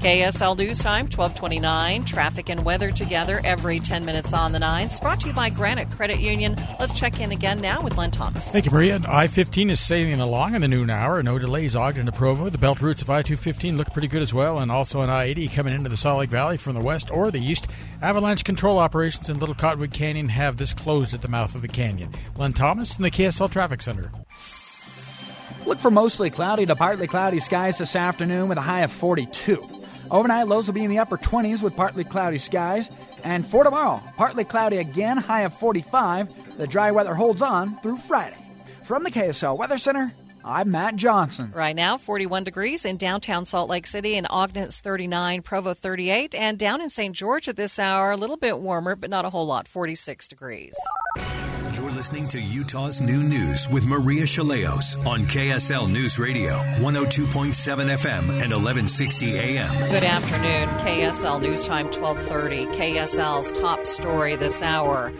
[0.00, 2.04] KSL News Time, 1229.
[2.06, 4.98] Traffic and weather together every 10 minutes on the 9s.
[5.02, 6.56] Brought to you by Granite Credit Union.
[6.78, 8.50] Let's check in again now with Len Thomas.
[8.50, 8.98] Thank you, Maria.
[9.06, 11.22] I 15 is sailing along in the noon hour.
[11.22, 12.48] No delays, Ogden to Provo.
[12.48, 15.24] The belt routes of I 215 look pretty good as well, and also on I
[15.24, 17.66] 80 coming into the Salt Lake Valley from the west or the east.
[18.00, 21.68] Avalanche control operations in Little Cottonwood Canyon have this closed at the mouth of the
[21.68, 22.14] canyon.
[22.38, 24.10] Len Thomas in the KSL Traffic Center.
[25.66, 29.79] Look for mostly cloudy to partly cloudy skies this afternoon with a high of 42.
[30.10, 32.90] Overnight lows will be in the upper 20s with partly cloudy skies.
[33.22, 36.56] And for tomorrow, partly cloudy again, high of 45.
[36.58, 38.36] The dry weather holds on through Friday.
[38.84, 40.12] From the KSL Weather Center,
[40.44, 41.52] I'm Matt Johnson.
[41.54, 46.58] Right now, 41 degrees in downtown Salt Lake City, and Ogden's 39, Provo 38, and
[46.58, 47.14] down in St.
[47.14, 50.74] George at this hour, a little bit warmer, but not a whole lot, 46 degrees.
[52.00, 58.54] Listening to Utah's Noon News with Maria Shilaos on KSL News Radio, 102.7 FM and
[58.54, 59.70] 1160 AM.
[59.90, 60.70] Good afternoon.
[60.78, 62.64] KSL News Time 1230.
[62.68, 65.12] KSL's top story this hour.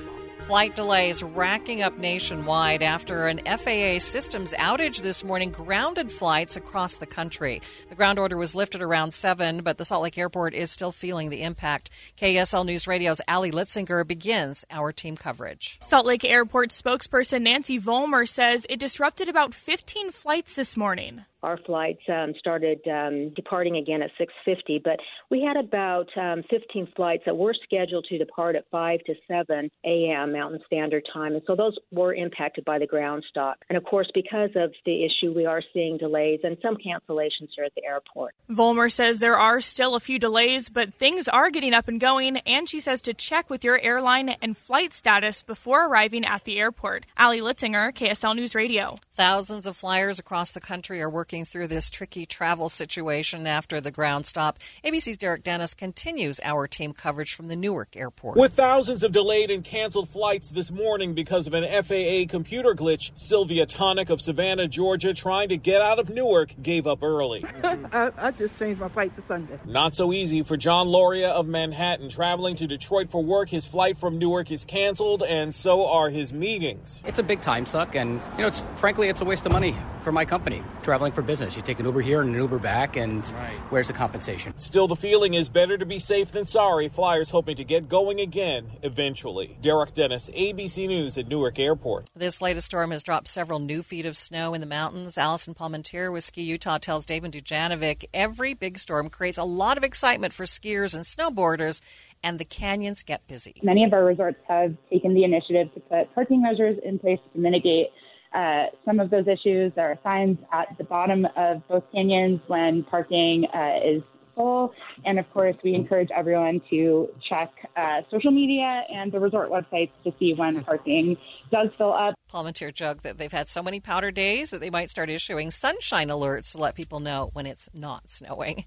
[0.51, 6.97] Flight delays racking up nationwide after an FAA systems outage this morning grounded flights across
[6.97, 7.63] the country.
[7.89, 11.31] The ground order was lifted around 7, but the Salt Lake Airport is still feeling
[11.31, 11.91] the impact.
[12.19, 15.79] KSL News Radio's Ali Litzinger begins our team coverage.
[15.83, 21.59] Salt Lake Airport spokesperson Nancy Volmer says it disrupted about 15 flights this morning our
[21.59, 24.99] flights um, started um, departing again at 6:50, but
[25.31, 29.71] we had about um, 15 flights that were scheduled to depart at 5 to 7
[29.85, 30.33] a.m.
[30.33, 33.59] Mountain Standard Time, and so those were impacted by the ground stop.
[33.69, 37.65] And of course, because of the issue, we are seeing delays and some cancellations here
[37.65, 38.35] at the airport.
[38.49, 42.39] Volmer says there are still a few delays, but things are getting up and going,
[42.39, 46.59] and she says to check with your airline and flight status before arriving at the
[46.59, 47.07] airport.
[47.19, 48.97] Ali Litzinger, KSL News Radio.
[49.15, 53.81] Thousands of flyers across the country are working working through this tricky travel situation after
[53.81, 54.59] the ground stop.
[54.85, 58.37] ABC's Derek Dennis continues our team coverage from the Newark airport.
[58.37, 63.13] With thousands of delayed and canceled flights this morning because of an FAA computer glitch,
[63.15, 67.45] Sylvia Tonic of Savannah, Georgia, trying to get out of Newark, gave up early.
[67.63, 69.57] I, I just changed my flight to Sunday.
[69.65, 72.09] Not so easy for John Loria of Manhattan.
[72.09, 76.33] Traveling to Detroit for work, his flight from Newark is canceled, and so are his
[76.33, 77.05] meetings.
[77.07, 79.77] It's a big time suck, and, you know, it's frankly, it's a waste of money
[80.01, 81.57] for my company traveling for for business.
[81.57, 83.53] You take an Uber here and an Uber back, and right.
[83.69, 84.55] where's the compensation?
[84.57, 86.89] Still, the feeling is better to be safe than sorry.
[86.89, 89.59] Flyers hoping to get going again eventually.
[89.61, 92.09] Derek Dennis, ABC News at Newark Airport.
[92.15, 95.19] This latest storm has dropped several new feet of snow in the mountains.
[95.19, 99.85] Allison Palmentier with Ski Utah tells David Dujanovic every big storm creates a lot of
[99.85, 101.83] excitement for skiers and snowboarders
[102.23, 103.55] and the canyons get busy.
[103.63, 107.39] Many of our resorts have taken the initiative to put parking measures in place to
[107.39, 107.89] mitigate
[108.33, 109.73] uh, some of those issues.
[109.75, 114.03] There are signs at the bottom of both canyons when parking uh, is
[114.35, 114.73] full.
[115.05, 119.91] And of course, we encourage everyone to check uh, social media and the resort websites
[120.05, 121.17] to see when parking
[121.51, 122.15] does fill up.
[122.33, 126.09] Palmentier joked that they've had so many powder days that they might start issuing sunshine
[126.09, 128.65] alerts to let people know when it's not snowing.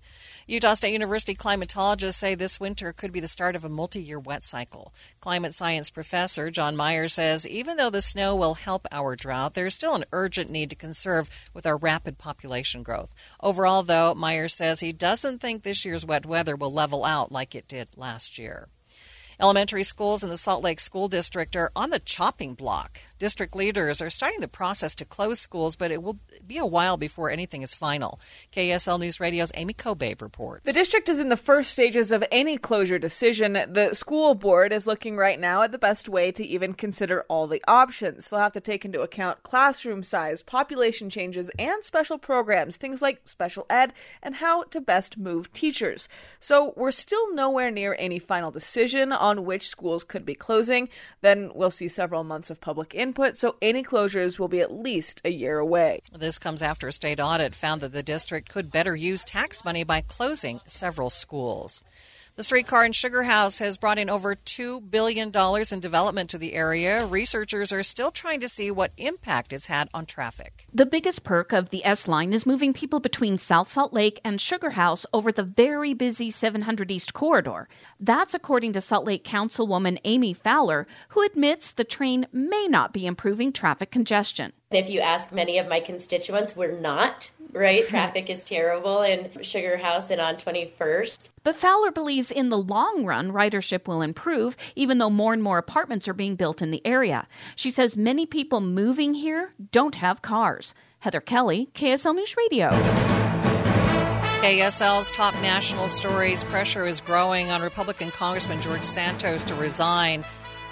[0.48, 4.20] Utah State University climatologists say this winter could be the start of a multi year
[4.20, 4.94] wet cycle.
[5.22, 9.76] Climate science professor John Meyer says even though the snow will help our drought, there's
[9.76, 13.14] still an urgent need to conserve with our rapid population growth.
[13.42, 17.56] Overall, though, Meyer says he doesn't think this year's wet weather will level out like
[17.56, 18.68] it did last year.
[19.44, 23.00] Elementary schools in the Salt Lake School District are on the chopping block.
[23.24, 26.98] District leaders are starting the process to close schools, but it will be a while
[26.98, 28.20] before anything is final.
[28.52, 30.66] KSL News Radio's Amy Kobe reports.
[30.66, 33.54] The district is in the first stages of any closure decision.
[33.54, 37.48] The school board is looking right now at the best way to even consider all
[37.48, 38.28] the options.
[38.28, 43.22] They'll have to take into account classroom size, population changes, and special programs, things like
[43.24, 46.10] special ed, and how to best move teachers.
[46.42, 50.90] So we're still nowhere near any final decision on which schools could be closing.
[51.22, 55.22] Then we'll see several months of public input, so any closures will be at least
[55.24, 56.02] a year away.
[56.18, 59.84] This comes after a state audit found that the district could better use tax money
[59.84, 61.84] by closing several schools.
[62.36, 65.32] The streetcar and sugar house has brought in over $2 billion
[65.72, 67.06] in development to the area.
[67.06, 70.66] Researchers are still trying to see what impact it's had on traffic.
[70.74, 74.42] The biggest perk of the S line is moving people between South Salt Lake and
[74.42, 77.70] Sugar House over the very busy 700 East corridor.
[78.00, 83.06] That's according to Salt Lake Councilwoman Amy Fowler, who admits the train may not be
[83.06, 84.54] improving traffic congestion.
[84.76, 87.88] If you ask many of my constituents, we're not, right?
[87.90, 91.30] Traffic is terrible in Sugar House and on 21st.
[91.44, 95.58] But Fowler believes in the long run, ridership will improve, even though more and more
[95.58, 97.28] apartments are being built in the area.
[97.56, 100.74] She says many people moving here don't have cars.
[101.00, 102.70] Heather Kelly, KSL News Radio.
[104.44, 110.26] KSL's top national stories pressure is growing on Republican Congressman George Santos to resign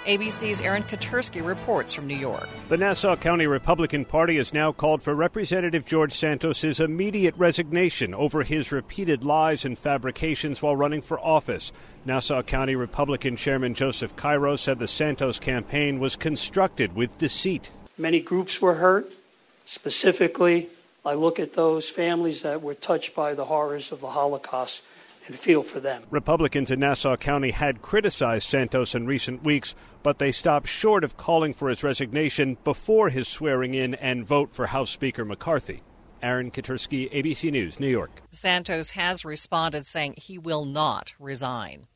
[0.04, 2.48] ABC's Aaron Katersky reports from New York.
[2.68, 8.42] The Nassau County Republican Party has now called for Representative George Santos's immediate resignation over
[8.42, 11.72] his repeated lies and fabrications while running for office.
[12.04, 17.70] Nassau County Republican Chairman Joseph Cairo said the Santos campaign was constructed with deceit.
[17.96, 19.12] Many groups were hurt,
[19.66, 20.68] specifically
[21.04, 24.84] I look at those families that were touched by the horrors of the Holocaust
[25.26, 26.02] and feel for them.
[26.10, 31.16] Republicans in Nassau County had criticized Santos in recent weeks, but they stopped short of
[31.16, 35.82] calling for his resignation before his swearing in and vote for House Speaker McCarthy.
[36.22, 38.22] Aaron Katersky, ABC News, New York.
[38.30, 41.88] Santos has responded saying he will not resign.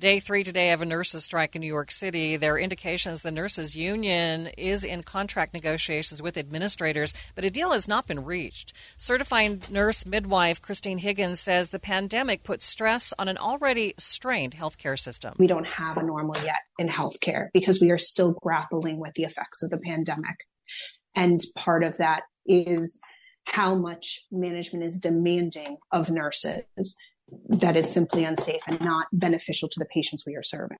[0.00, 2.38] Day three today of a nurses' strike in New York City.
[2.38, 7.72] There are indications the nurses' union is in contract negotiations with administrators, but a deal
[7.72, 8.72] has not been reached.
[8.96, 14.98] Certified nurse midwife Christine Higgins says the pandemic puts stress on an already strained healthcare
[14.98, 15.34] system.
[15.38, 19.24] We don't have a normal yet in healthcare because we are still grappling with the
[19.24, 20.46] effects of the pandemic.
[21.14, 23.02] And part of that is
[23.44, 26.96] how much management is demanding of nurses
[27.48, 30.78] that is simply unsafe and not beneficial to the patients we are serving.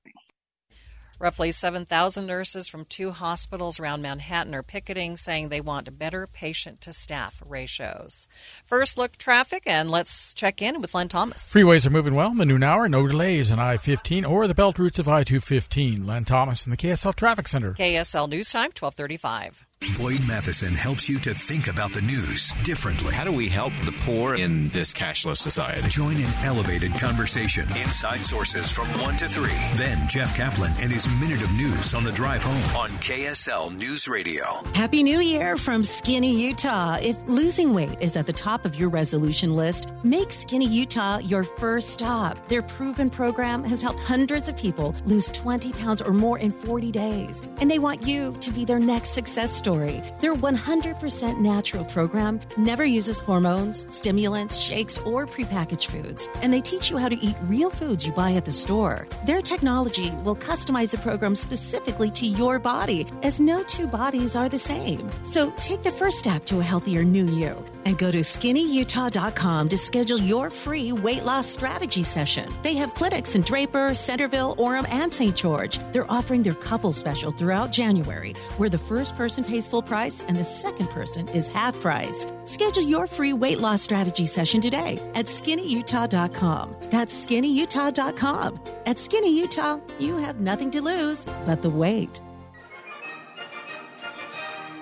[1.21, 6.81] Roughly 7,000 nurses from two hospitals around Manhattan are picketing, saying they want better patient
[6.81, 8.27] to staff ratios.
[8.63, 11.53] First look traffic, and let's check in with Len Thomas.
[11.53, 12.89] Freeways are moving well in the noon hour.
[12.89, 16.07] No delays on I 15 or the belt routes of I 215.
[16.07, 17.73] Len Thomas in the KSL Traffic Center.
[17.73, 19.67] KSL News Time, 1235.
[19.97, 23.15] Boyd Matheson helps you to think about the news differently.
[23.15, 25.87] How do we help the poor in this cashless society?
[25.89, 27.67] Join an elevated conversation.
[27.69, 29.49] Inside sources from 1 to 3.
[29.77, 34.07] Then Jeff Caplan and his minute of news on the drive home on KSL News
[34.07, 34.43] Radio.
[34.75, 36.99] Happy New Year from Skinny Utah.
[37.01, 41.41] If losing weight is at the top of your resolution list, make Skinny Utah your
[41.41, 42.47] first stop.
[42.49, 46.91] Their proven program has helped hundreds of people lose 20 pounds or more in 40
[46.91, 50.01] days, and they want you to be their next success story story.
[50.19, 56.89] Their 100% natural program never uses hormones, stimulants, shakes, or prepackaged foods, and they teach
[56.89, 59.07] you how to eat real foods you buy at the store.
[59.25, 64.49] Their technology will customize the program specifically to your body, as no two bodies are
[64.49, 65.09] the same.
[65.23, 67.55] So take the first step to a healthier new you
[67.85, 72.47] and go to skinnyutah.com to schedule your free weight loss strategy session.
[72.61, 75.35] They have clinics in Draper, Centerville, Orem, and St.
[75.35, 75.79] George.
[75.91, 80.37] They're offering their couple special throughout January, where the first person pays full price and
[80.37, 82.25] the second person is half price.
[82.45, 86.75] Schedule your free weight loss strategy session today at skinnyutah.com.
[86.89, 88.59] That's skinnyutah.com.
[88.85, 92.21] At Skinny Utah, you have nothing to lose but the weight.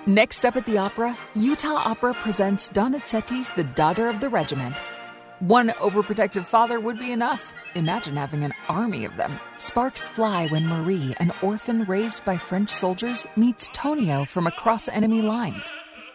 [0.06, 4.78] Next up at the opera, Utah Opera presents Donizetti's The Daughter of the Regiment.
[5.40, 7.54] One overprotective father would be enough.
[7.76, 9.38] Imagine having an army of them.
[9.56, 15.22] Sparks fly when Marie, an orphan raised by French soldiers, meets Tonio from across enemy
[15.22, 15.72] lines.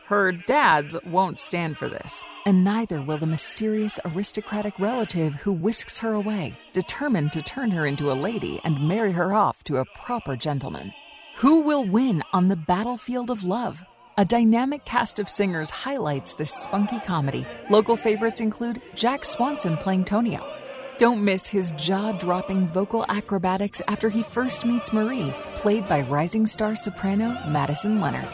[0.07, 5.97] Her dads won't stand for this, and neither will the mysterious aristocratic relative who whisks
[5.99, 9.85] her away, determined to turn her into a lady and marry her off to a
[9.95, 10.93] proper gentleman.
[11.37, 13.83] Who will win on the battlefield of love?
[14.17, 17.45] A dynamic cast of singers highlights this spunky comedy.
[17.69, 20.45] Local favorites include Jack Swanson playing Tonio.
[20.97, 26.47] Don't miss his jaw dropping vocal acrobatics after he first meets Marie, played by rising
[26.47, 28.27] star soprano Madison Leonard.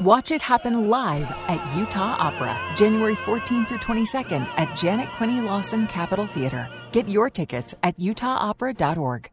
[0.00, 5.86] Watch it happen live at Utah Opera, January 14th through 22nd at Janet Quinney Lawson
[5.86, 6.68] Capitol Theater.
[6.92, 9.30] Get your tickets at utahopera.org.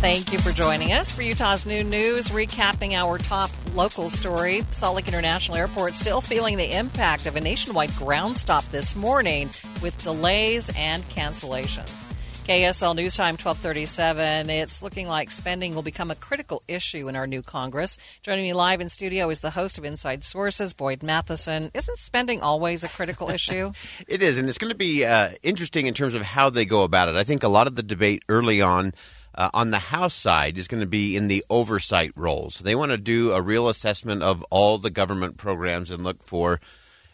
[0.00, 4.64] Thank you for joining us for Utah's Noon News, recapping our top local story.
[4.70, 9.50] Salt Lake International Airport still feeling the impact of a nationwide ground stop this morning
[9.82, 12.06] with delays and cancellations.
[12.44, 14.48] KSL News Time 1237.
[14.48, 17.98] It's looking like spending will become a critical issue in our new Congress.
[18.22, 21.72] Joining me live in studio is the host of Inside Sources, Boyd Matheson.
[21.74, 23.72] Isn't spending always a critical issue?
[24.06, 26.84] it is, and it's going to be uh, interesting in terms of how they go
[26.84, 27.16] about it.
[27.16, 28.92] I think a lot of the debate early on
[29.38, 32.58] uh, on the House side is going to be in the oversight roles.
[32.58, 36.60] They want to do a real assessment of all the government programs and look for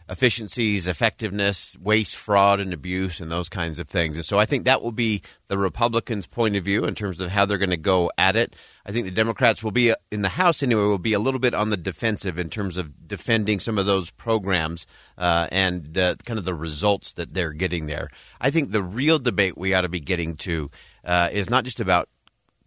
[0.07, 4.15] efficiencies, effectiveness, waste, fraud, and abuse, and those kinds of things.
[4.15, 7.31] And so I think that will be the Republicans' point of view in terms of
[7.31, 8.55] how they're going to go at it.
[8.85, 11.55] I think the Democrats will be, in the House anyway, will be a little bit
[11.55, 14.85] on the defensive in terms of defending some of those programs
[15.17, 18.09] uh, and uh, kind of the results that they're getting there.
[18.39, 20.69] I think the real debate we ought to be getting to
[21.03, 22.09] uh, is not just about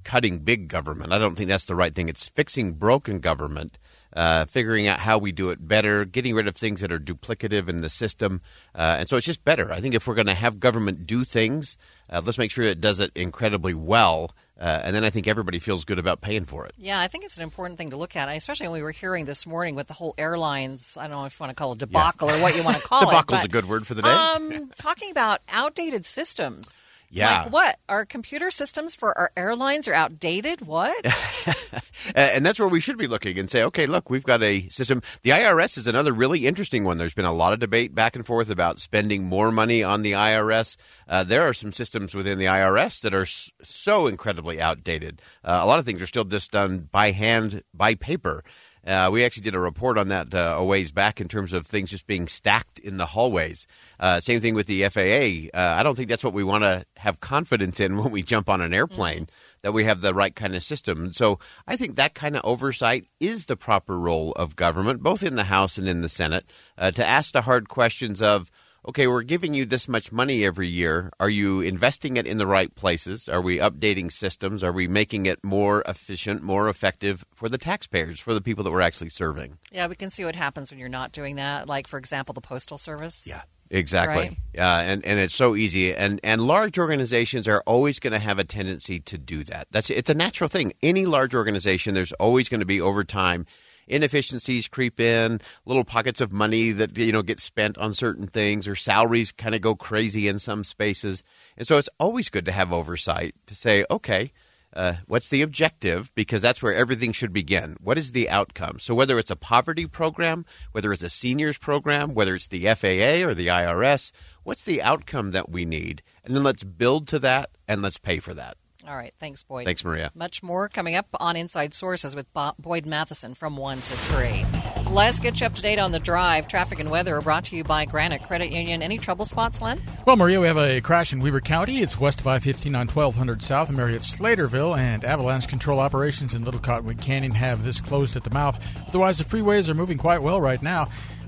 [0.09, 1.13] cutting big government.
[1.13, 2.09] I don't think that's the right thing.
[2.09, 3.79] It's fixing broken government,
[4.15, 7.69] uh, figuring out how we do it better, getting rid of things that are duplicative
[7.69, 8.41] in the system.
[8.75, 9.71] Uh, and so it's just better.
[9.71, 11.77] I think if we're going to have government do things,
[12.09, 14.35] uh, let's make sure it does it incredibly well.
[14.59, 16.73] Uh, and then I think everybody feels good about paying for it.
[16.79, 19.27] Yeah, I think it's an important thing to look at, especially when we were hearing
[19.27, 20.97] this morning with the whole airlines.
[20.99, 22.39] I don't know if you want to call it debacle yeah.
[22.39, 23.13] or what you want to call it.
[23.13, 24.09] Debacle's but, a good word for the day.
[24.09, 26.83] Um, talking about outdated systems.
[27.11, 27.45] Yeah.
[27.45, 27.79] Like what?
[27.89, 30.67] Our computer systems for our airlines are outdated?
[30.67, 31.07] What?
[32.15, 35.01] and that's where we should be looking and say, okay, look, we've got a system.
[35.23, 36.99] The IRS is another really interesting one.
[36.99, 40.13] There's been a lot of debate back and forth about spending more money on the
[40.13, 40.77] IRS.
[41.09, 45.23] Uh, there are some systems within the IRS that are so incredibly outdated.
[45.43, 48.45] Uh, a lot of things are still just done by hand, by paper.
[48.89, 51.67] Uh, we actually did a report on that uh, a ways back in terms of
[51.67, 53.67] things just being stacked in the hallways.
[54.01, 55.51] Uh, same thing with the FAA.
[55.57, 58.49] Uh, I don't think that's what we want to have confidence in when we jump
[58.49, 59.59] on an airplane, mm-hmm.
[59.63, 61.13] that we have the right kind of system.
[61.13, 65.37] So I think that kind of oversight is the proper role of government, both in
[65.37, 68.51] the House and in the Senate, uh, to ask the hard questions of–
[68.87, 71.11] okay, we're giving you this much money every year.
[71.19, 73.29] Are you investing it in the right places?
[73.29, 74.63] Are we updating systems?
[74.63, 78.71] Are we making it more efficient, more effective for the taxpayers, for the people that
[78.71, 79.59] we're actually serving?
[79.73, 81.69] Yeah, we can see what happens when you're not doing that.
[81.69, 83.27] Like, for example, the Postal Service.
[83.27, 83.43] Yeah.
[83.71, 84.59] Exactly, right?
[84.59, 88.39] uh, and and it's so easy, and and large organizations are always going to have
[88.39, 89.69] a tendency to do that.
[89.71, 90.73] That's it's a natural thing.
[90.83, 93.45] Any large organization, there's always going to be over time
[93.89, 98.69] inefficiencies creep in, little pockets of money that you know get spent on certain things,
[98.69, 101.23] or salaries kind of go crazy in some spaces.
[101.57, 104.33] And so it's always good to have oversight to say, okay.
[104.75, 106.15] Uh, what's the objective?
[106.15, 107.75] Because that's where everything should begin.
[107.81, 108.79] What is the outcome?
[108.79, 113.27] So, whether it's a poverty program, whether it's a seniors program, whether it's the FAA
[113.27, 114.13] or the IRS,
[114.43, 116.03] what's the outcome that we need?
[116.23, 118.59] And then let's build to that and let's pay for that.
[118.87, 119.13] All right.
[119.19, 119.65] Thanks, Boyd.
[119.65, 120.13] Thanks, Maria.
[120.15, 122.27] Much more coming up on Inside Sources with
[122.61, 124.47] Boyd Matheson from 1 to 3.
[124.93, 126.47] Let's get you up to date on the drive.
[126.47, 128.81] Traffic and weather are brought to you by Granite Credit Union.
[128.81, 129.83] Any trouble spots, Len?
[130.07, 131.81] Well, Maria, we have a crash in Weber County.
[131.81, 133.71] It's west of I 15 on 1200 South.
[133.73, 138.31] Marriott Slaterville and avalanche control operations in Little Cottonwood Canyon have this closed at the
[138.31, 138.63] mouth.
[138.87, 140.87] Otherwise, the freeways are moving quite well right now.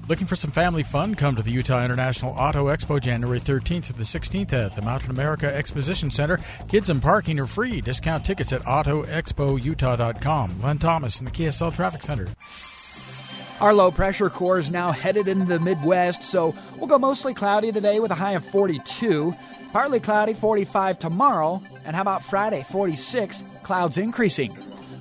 [0.08, 1.14] Looking for some family fun?
[1.14, 5.10] Come to the Utah International Auto Expo January 13th through the 16th at the Mountain
[5.10, 6.38] America Exposition Center.
[6.68, 7.80] Kids and parking are free.
[7.80, 10.62] Discount tickets at autoexpoutah.com.
[10.62, 12.26] Len Thomas in the KSL Traffic Center.
[13.60, 17.70] Our low pressure core is now headed into the Midwest, so we'll go mostly cloudy
[17.70, 19.32] today with a high of 42.
[19.72, 21.62] Partly cloudy, 45 tomorrow.
[21.84, 24.50] And how about Friday, 46, clouds increasing.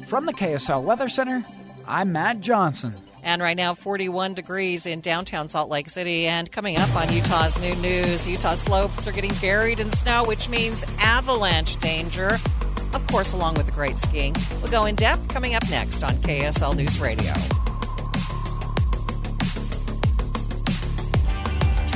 [0.08, 1.44] From the KSL Weather Center,
[1.88, 2.94] I'm Matt Johnson.
[3.24, 6.28] And right now, 41 degrees in downtown Salt Lake City.
[6.28, 10.50] And coming up on Utah's Noon News, Utah slopes are getting buried in snow, which
[10.50, 12.38] means avalanche danger.
[12.94, 14.36] Of course, along with the great skiing.
[14.62, 17.34] We'll go in depth coming up next on KSL News Radio.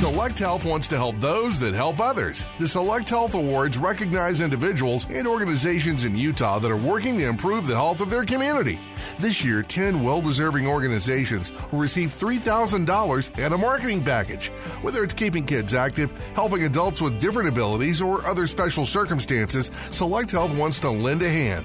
[0.04, 2.46] Select Health wants to help those that help others.
[2.60, 7.66] The Select Health Awards recognize individuals and organizations in Utah that are working to improve
[7.66, 8.78] the health of their community.
[9.18, 14.48] This year, 10 well deserving organizations will receive $3,000 and a marketing package.
[14.82, 20.30] Whether it's keeping kids active, helping adults with different abilities, or other special circumstances, Select
[20.30, 21.64] Health wants to lend a hand.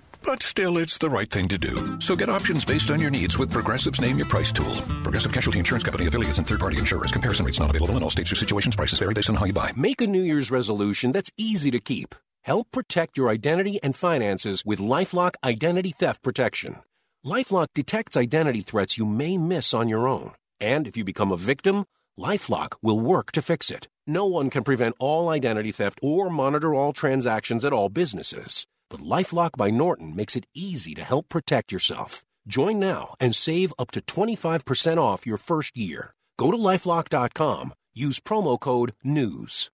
[0.23, 1.99] But still, it's the right thing to do.
[1.99, 4.75] So get options based on your needs with Progressive's Name Your Price tool.
[5.03, 7.11] Progressive Casualty Insurance Company affiliates and third-party insurers.
[7.11, 8.75] Comparison rates not available in all states or situations.
[8.75, 9.73] Prices vary based on how you buy.
[9.75, 12.13] Make a New Year's resolution that's easy to keep.
[12.43, 16.77] Help protect your identity and finances with LifeLock Identity Theft Protection.
[17.25, 20.31] LifeLock detects identity threats you may miss on your own.
[20.59, 21.85] And if you become a victim,
[22.19, 23.87] LifeLock will work to fix it.
[24.07, 28.65] No one can prevent all identity theft or monitor all transactions at all businesses.
[28.91, 32.25] But Lifelock by Norton makes it easy to help protect yourself.
[32.45, 36.13] Join now and save up to 25% off your first year.
[36.37, 37.73] Go to lifelock.com.
[37.93, 39.69] Use promo code NEWS.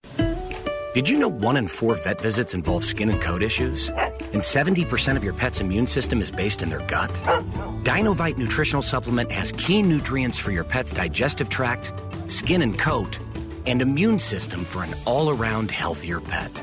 [0.93, 3.89] Did you know one in four vet visits involve skin and coat issues?
[3.89, 7.11] And 70% of your pet's immune system is based in their gut?
[7.83, 11.91] Dinovite nutritional supplement has key nutrients for your pet's digestive tract,
[12.27, 13.19] skin and coat,
[13.65, 16.61] and immune system for an all around healthier pet.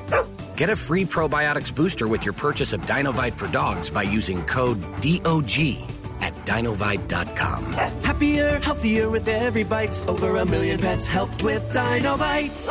[0.57, 4.81] Get a free probiotics booster with your purchase of Dinovite for dogs by using code
[5.01, 5.83] DOG
[6.21, 7.73] at dinovite.com.
[8.05, 9.99] Happier, healthier with every bite.
[10.07, 12.71] Over a million pets helped with Dinovite.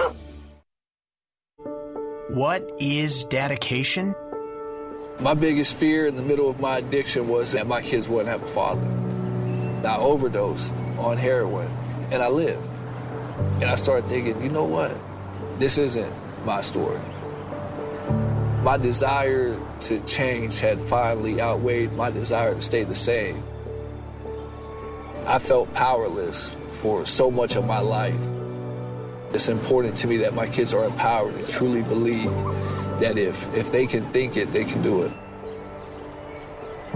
[2.29, 4.15] What is dedication?
[5.19, 8.43] My biggest fear in the middle of my addiction was that my kids wouldn't have
[8.43, 8.88] a father.
[9.86, 11.69] I overdosed on heroin
[12.11, 12.69] and I lived.
[13.55, 14.95] And I started thinking, you know what?
[15.59, 16.11] This isn't
[16.45, 17.01] my story
[18.64, 23.43] my desire to change had finally outweighed my desire to stay the same.
[25.28, 28.16] I felt powerless for so much of my life.
[29.34, 32.32] It's important to me that my kids are empowered and truly believe
[33.01, 35.11] that if, if they can think it, they can do it.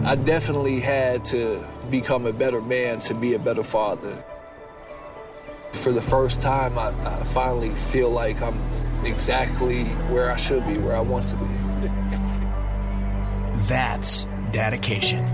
[0.06, 4.24] I definitely had to become a better man to be a better father.
[5.74, 8.62] For the first time, I, I finally feel like I'm
[9.04, 11.46] exactly where I should be, where I want to be.
[13.68, 15.34] That's dedication.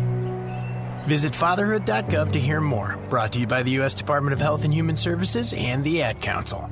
[1.08, 2.98] Visit fatherhood.gov to hear more.
[3.10, 3.94] Brought to you by the U.S.
[3.94, 6.70] Department of Health and Human Services and the Ad Council.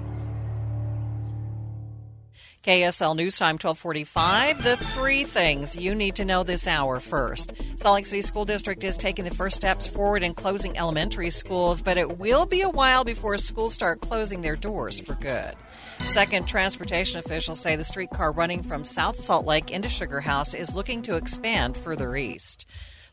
[2.63, 4.63] KSL News Time 1245.
[4.63, 7.53] The three things you need to know this hour first.
[7.77, 11.81] Salt Lake City School District is taking the first steps forward in closing elementary schools,
[11.81, 15.55] but it will be a while before schools start closing their doors for good.
[16.05, 20.75] Second, transportation officials say the streetcar running from South Salt Lake into Sugar House is
[20.75, 22.67] looking to expand further east.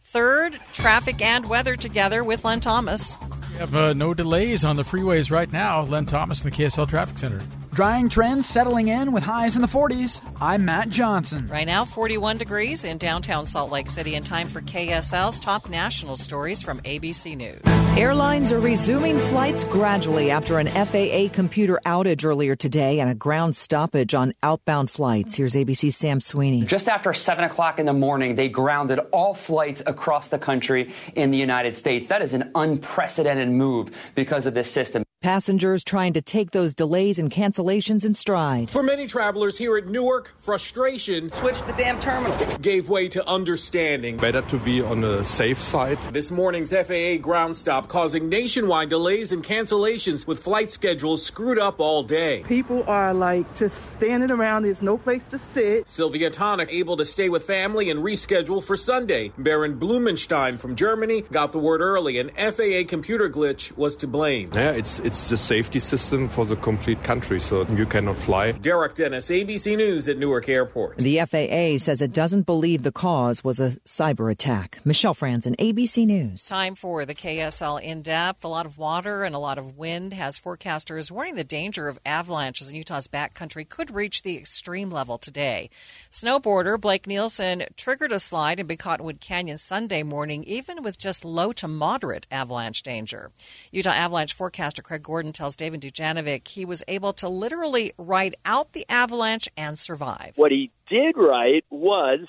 [0.05, 3.19] Third, traffic and weather together with Len Thomas.
[3.53, 5.83] We have uh, no delays on the freeways right now.
[5.83, 7.43] Len Thomas in the KSL Traffic Center.
[7.73, 10.21] Drying trends settling in with highs in the 40s.
[10.41, 11.47] I'm Matt Johnson.
[11.47, 16.17] Right now, 41 degrees in downtown Salt Lake City, and time for KSL's top national
[16.17, 17.61] stories from ABC News.
[17.97, 23.55] Airlines are resuming flights gradually after an FAA computer outage earlier today and a ground
[23.55, 25.37] stoppage on outbound flights.
[25.37, 26.65] Here's ABC's Sam Sweeney.
[26.65, 31.31] Just after 7 o'clock in the morning, they grounded all flights across the country in
[31.31, 32.09] the United States.
[32.09, 35.05] That is an unprecedented move because of this system.
[35.21, 38.71] Passengers trying to take those delays and cancellations in stride.
[38.71, 44.17] For many travelers here at Newark, frustration switch the damn terminal gave way to understanding.
[44.17, 46.01] Better to be on the safe side.
[46.13, 51.81] This morning's FAA ground stop causing nationwide delays and cancellations with flight schedules screwed up
[51.81, 52.45] all day.
[52.47, 54.63] People are like just standing around.
[54.63, 55.89] There's no place to sit.
[55.89, 59.33] Sylvia Tonic able to stay with family and reschedule for Sunday.
[59.37, 62.21] Baron Blumenstein from Germany got the word early.
[62.21, 64.53] An FAA computer glitch was to blame.
[64.55, 68.53] Yeah, it's it's the safety system for the complete country, so you cannot fly.
[68.53, 70.99] Derek Dennis, ABC News at Newark Airport.
[70.99, 74.81] The FAA says it doesn't believe the cause was a cyber attack.
[74.85, 76.45] Michelle Franzen, ABC News.
[76.45, 78.45] Time for the KSL in depth.
[78.45, 81.99] A lot of water and a lot of wind has forecasters warning the danger of
[82.05, 85.71] avalanches in Utah's backcountry could reach the extreme level today.
[86.11, 91.25] Snowboarder Blake Nielsen triggered a slide in Big Cottonwood Canyon Sunday morning, even with just
[91.25, 93.31] low to moderate avalanche danger.
[93.73, 98.73] Utah avalanche forecaster Craig Gordon tells David Dujanovic he was able to literally ride out
[98.73, 100.33] the avalanche and survive.
[100.37, 102.21] What he did right was.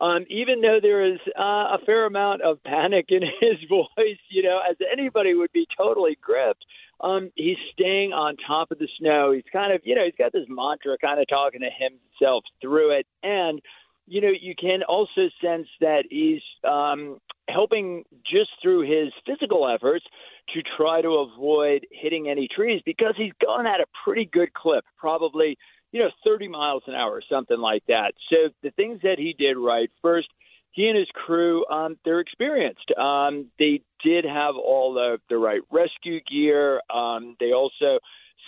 [0.00, 4.42] Um, even though there is uh, a fair amount of panic in his voice, you
[4.42, 6.64] know, as anybody would be totally gripped,
[7.02, 9.32] um, he's staying on top of the snow.
[9.32, 12.98] He's kind of, you know, he's got this mantra kind of talking to himself through
[12.98, 13.06] it.
[13.22, 13.60] And,
[14.06, 20.04] you know, you can also sense that he's um, helping just through his physical efforts
[20.54, 24.84] to try to avoid hitting any trees because he's going at a pretty good clip,
[24.98, 25.56] probably,
[25.92, 28.12] you know, 30 miles an hour, or something like that.
[28.30, 30.28] So the things that he did right first,
[30.72, 32.90] he and his crew, um, they're experienced.
[32.98, 36.80] Um, they did have all the, the right rescue gear.
[36.92, 37.98] Um, they also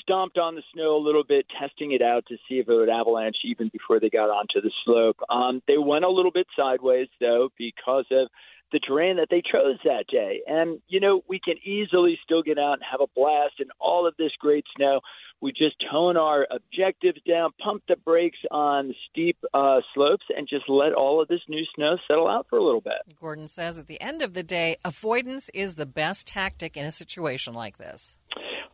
[0.01, 2.89] stomped on the snow a little bit, testing it out to see if it would
[2.89, 5.17] avalanche even before they got onto the slope.
[5.31, 8.29] Um, they went a little bit sideways, though, because of
[8.73, 10.41] the terrain that they chose that day.
[10.47, 14.07] And, you know, we can easily still get out and have a blast in all
[14.07, 15.01] of this great snow.
[15.41, 20.69] We just tone our objectives down, pump the brakes on steep uh, slopes, and just
[20.69, 22.95] let all of this new snow settle out for a little bit.
[23.21, 26.91] Gordon says at the end of the day, avoidance is the best tactic in a
[26.91, 28.17] situation like this.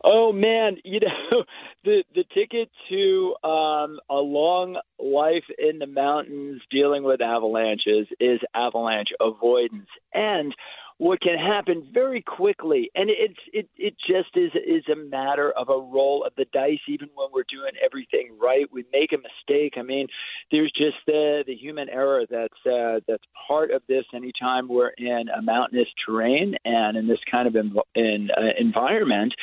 [0.03, 1.43] Oh man, you know
[1.83, 8.39] the the ticket to um, a long life in the mountains dealing with avalanches is
[8.55, 10.53] avalanche avoidance, and
[11.01, 15.69] what can happen very quickly, and it's it it just is is a matter of
[15.69, 16.77] a roll of the dice.
[16.87, 19.73] Even when we're doing everything right, we make a mistake.
[19.77, 20.05] I mean,
[20.51, 24.05] there's just the the human error that's uh, that's part of this.
[24.13, 29.33] Anytime we're in a mountainous terrain and in this kind of in, in uh, environment,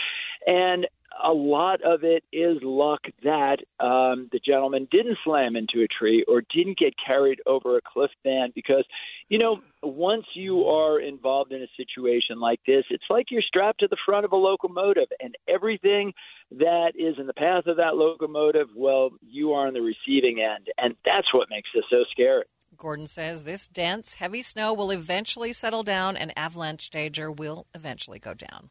[0.48, 0.86] and
[1.22, 6.24] a lot of it is luck that um, the gentleman didn't slam into a tree
[6.26, 8.84] or didn't get carried over a cliff band because,
[9.28, 13.80] you know, once you are involved in a situation like this, it's like you're strapped
[13.80, 16.12] to the front of a locomotive and everything
[16.50, 20.68] that is in the path of that locomotive, well, you are on the receiving end.
[20.78, 22.44] And that's what makes this so scary.
[22.76, 28.18] Gordon says this dense, heavy snow will eventually settle down and avalanche danger will eventually
[28.18, 28.70] go down.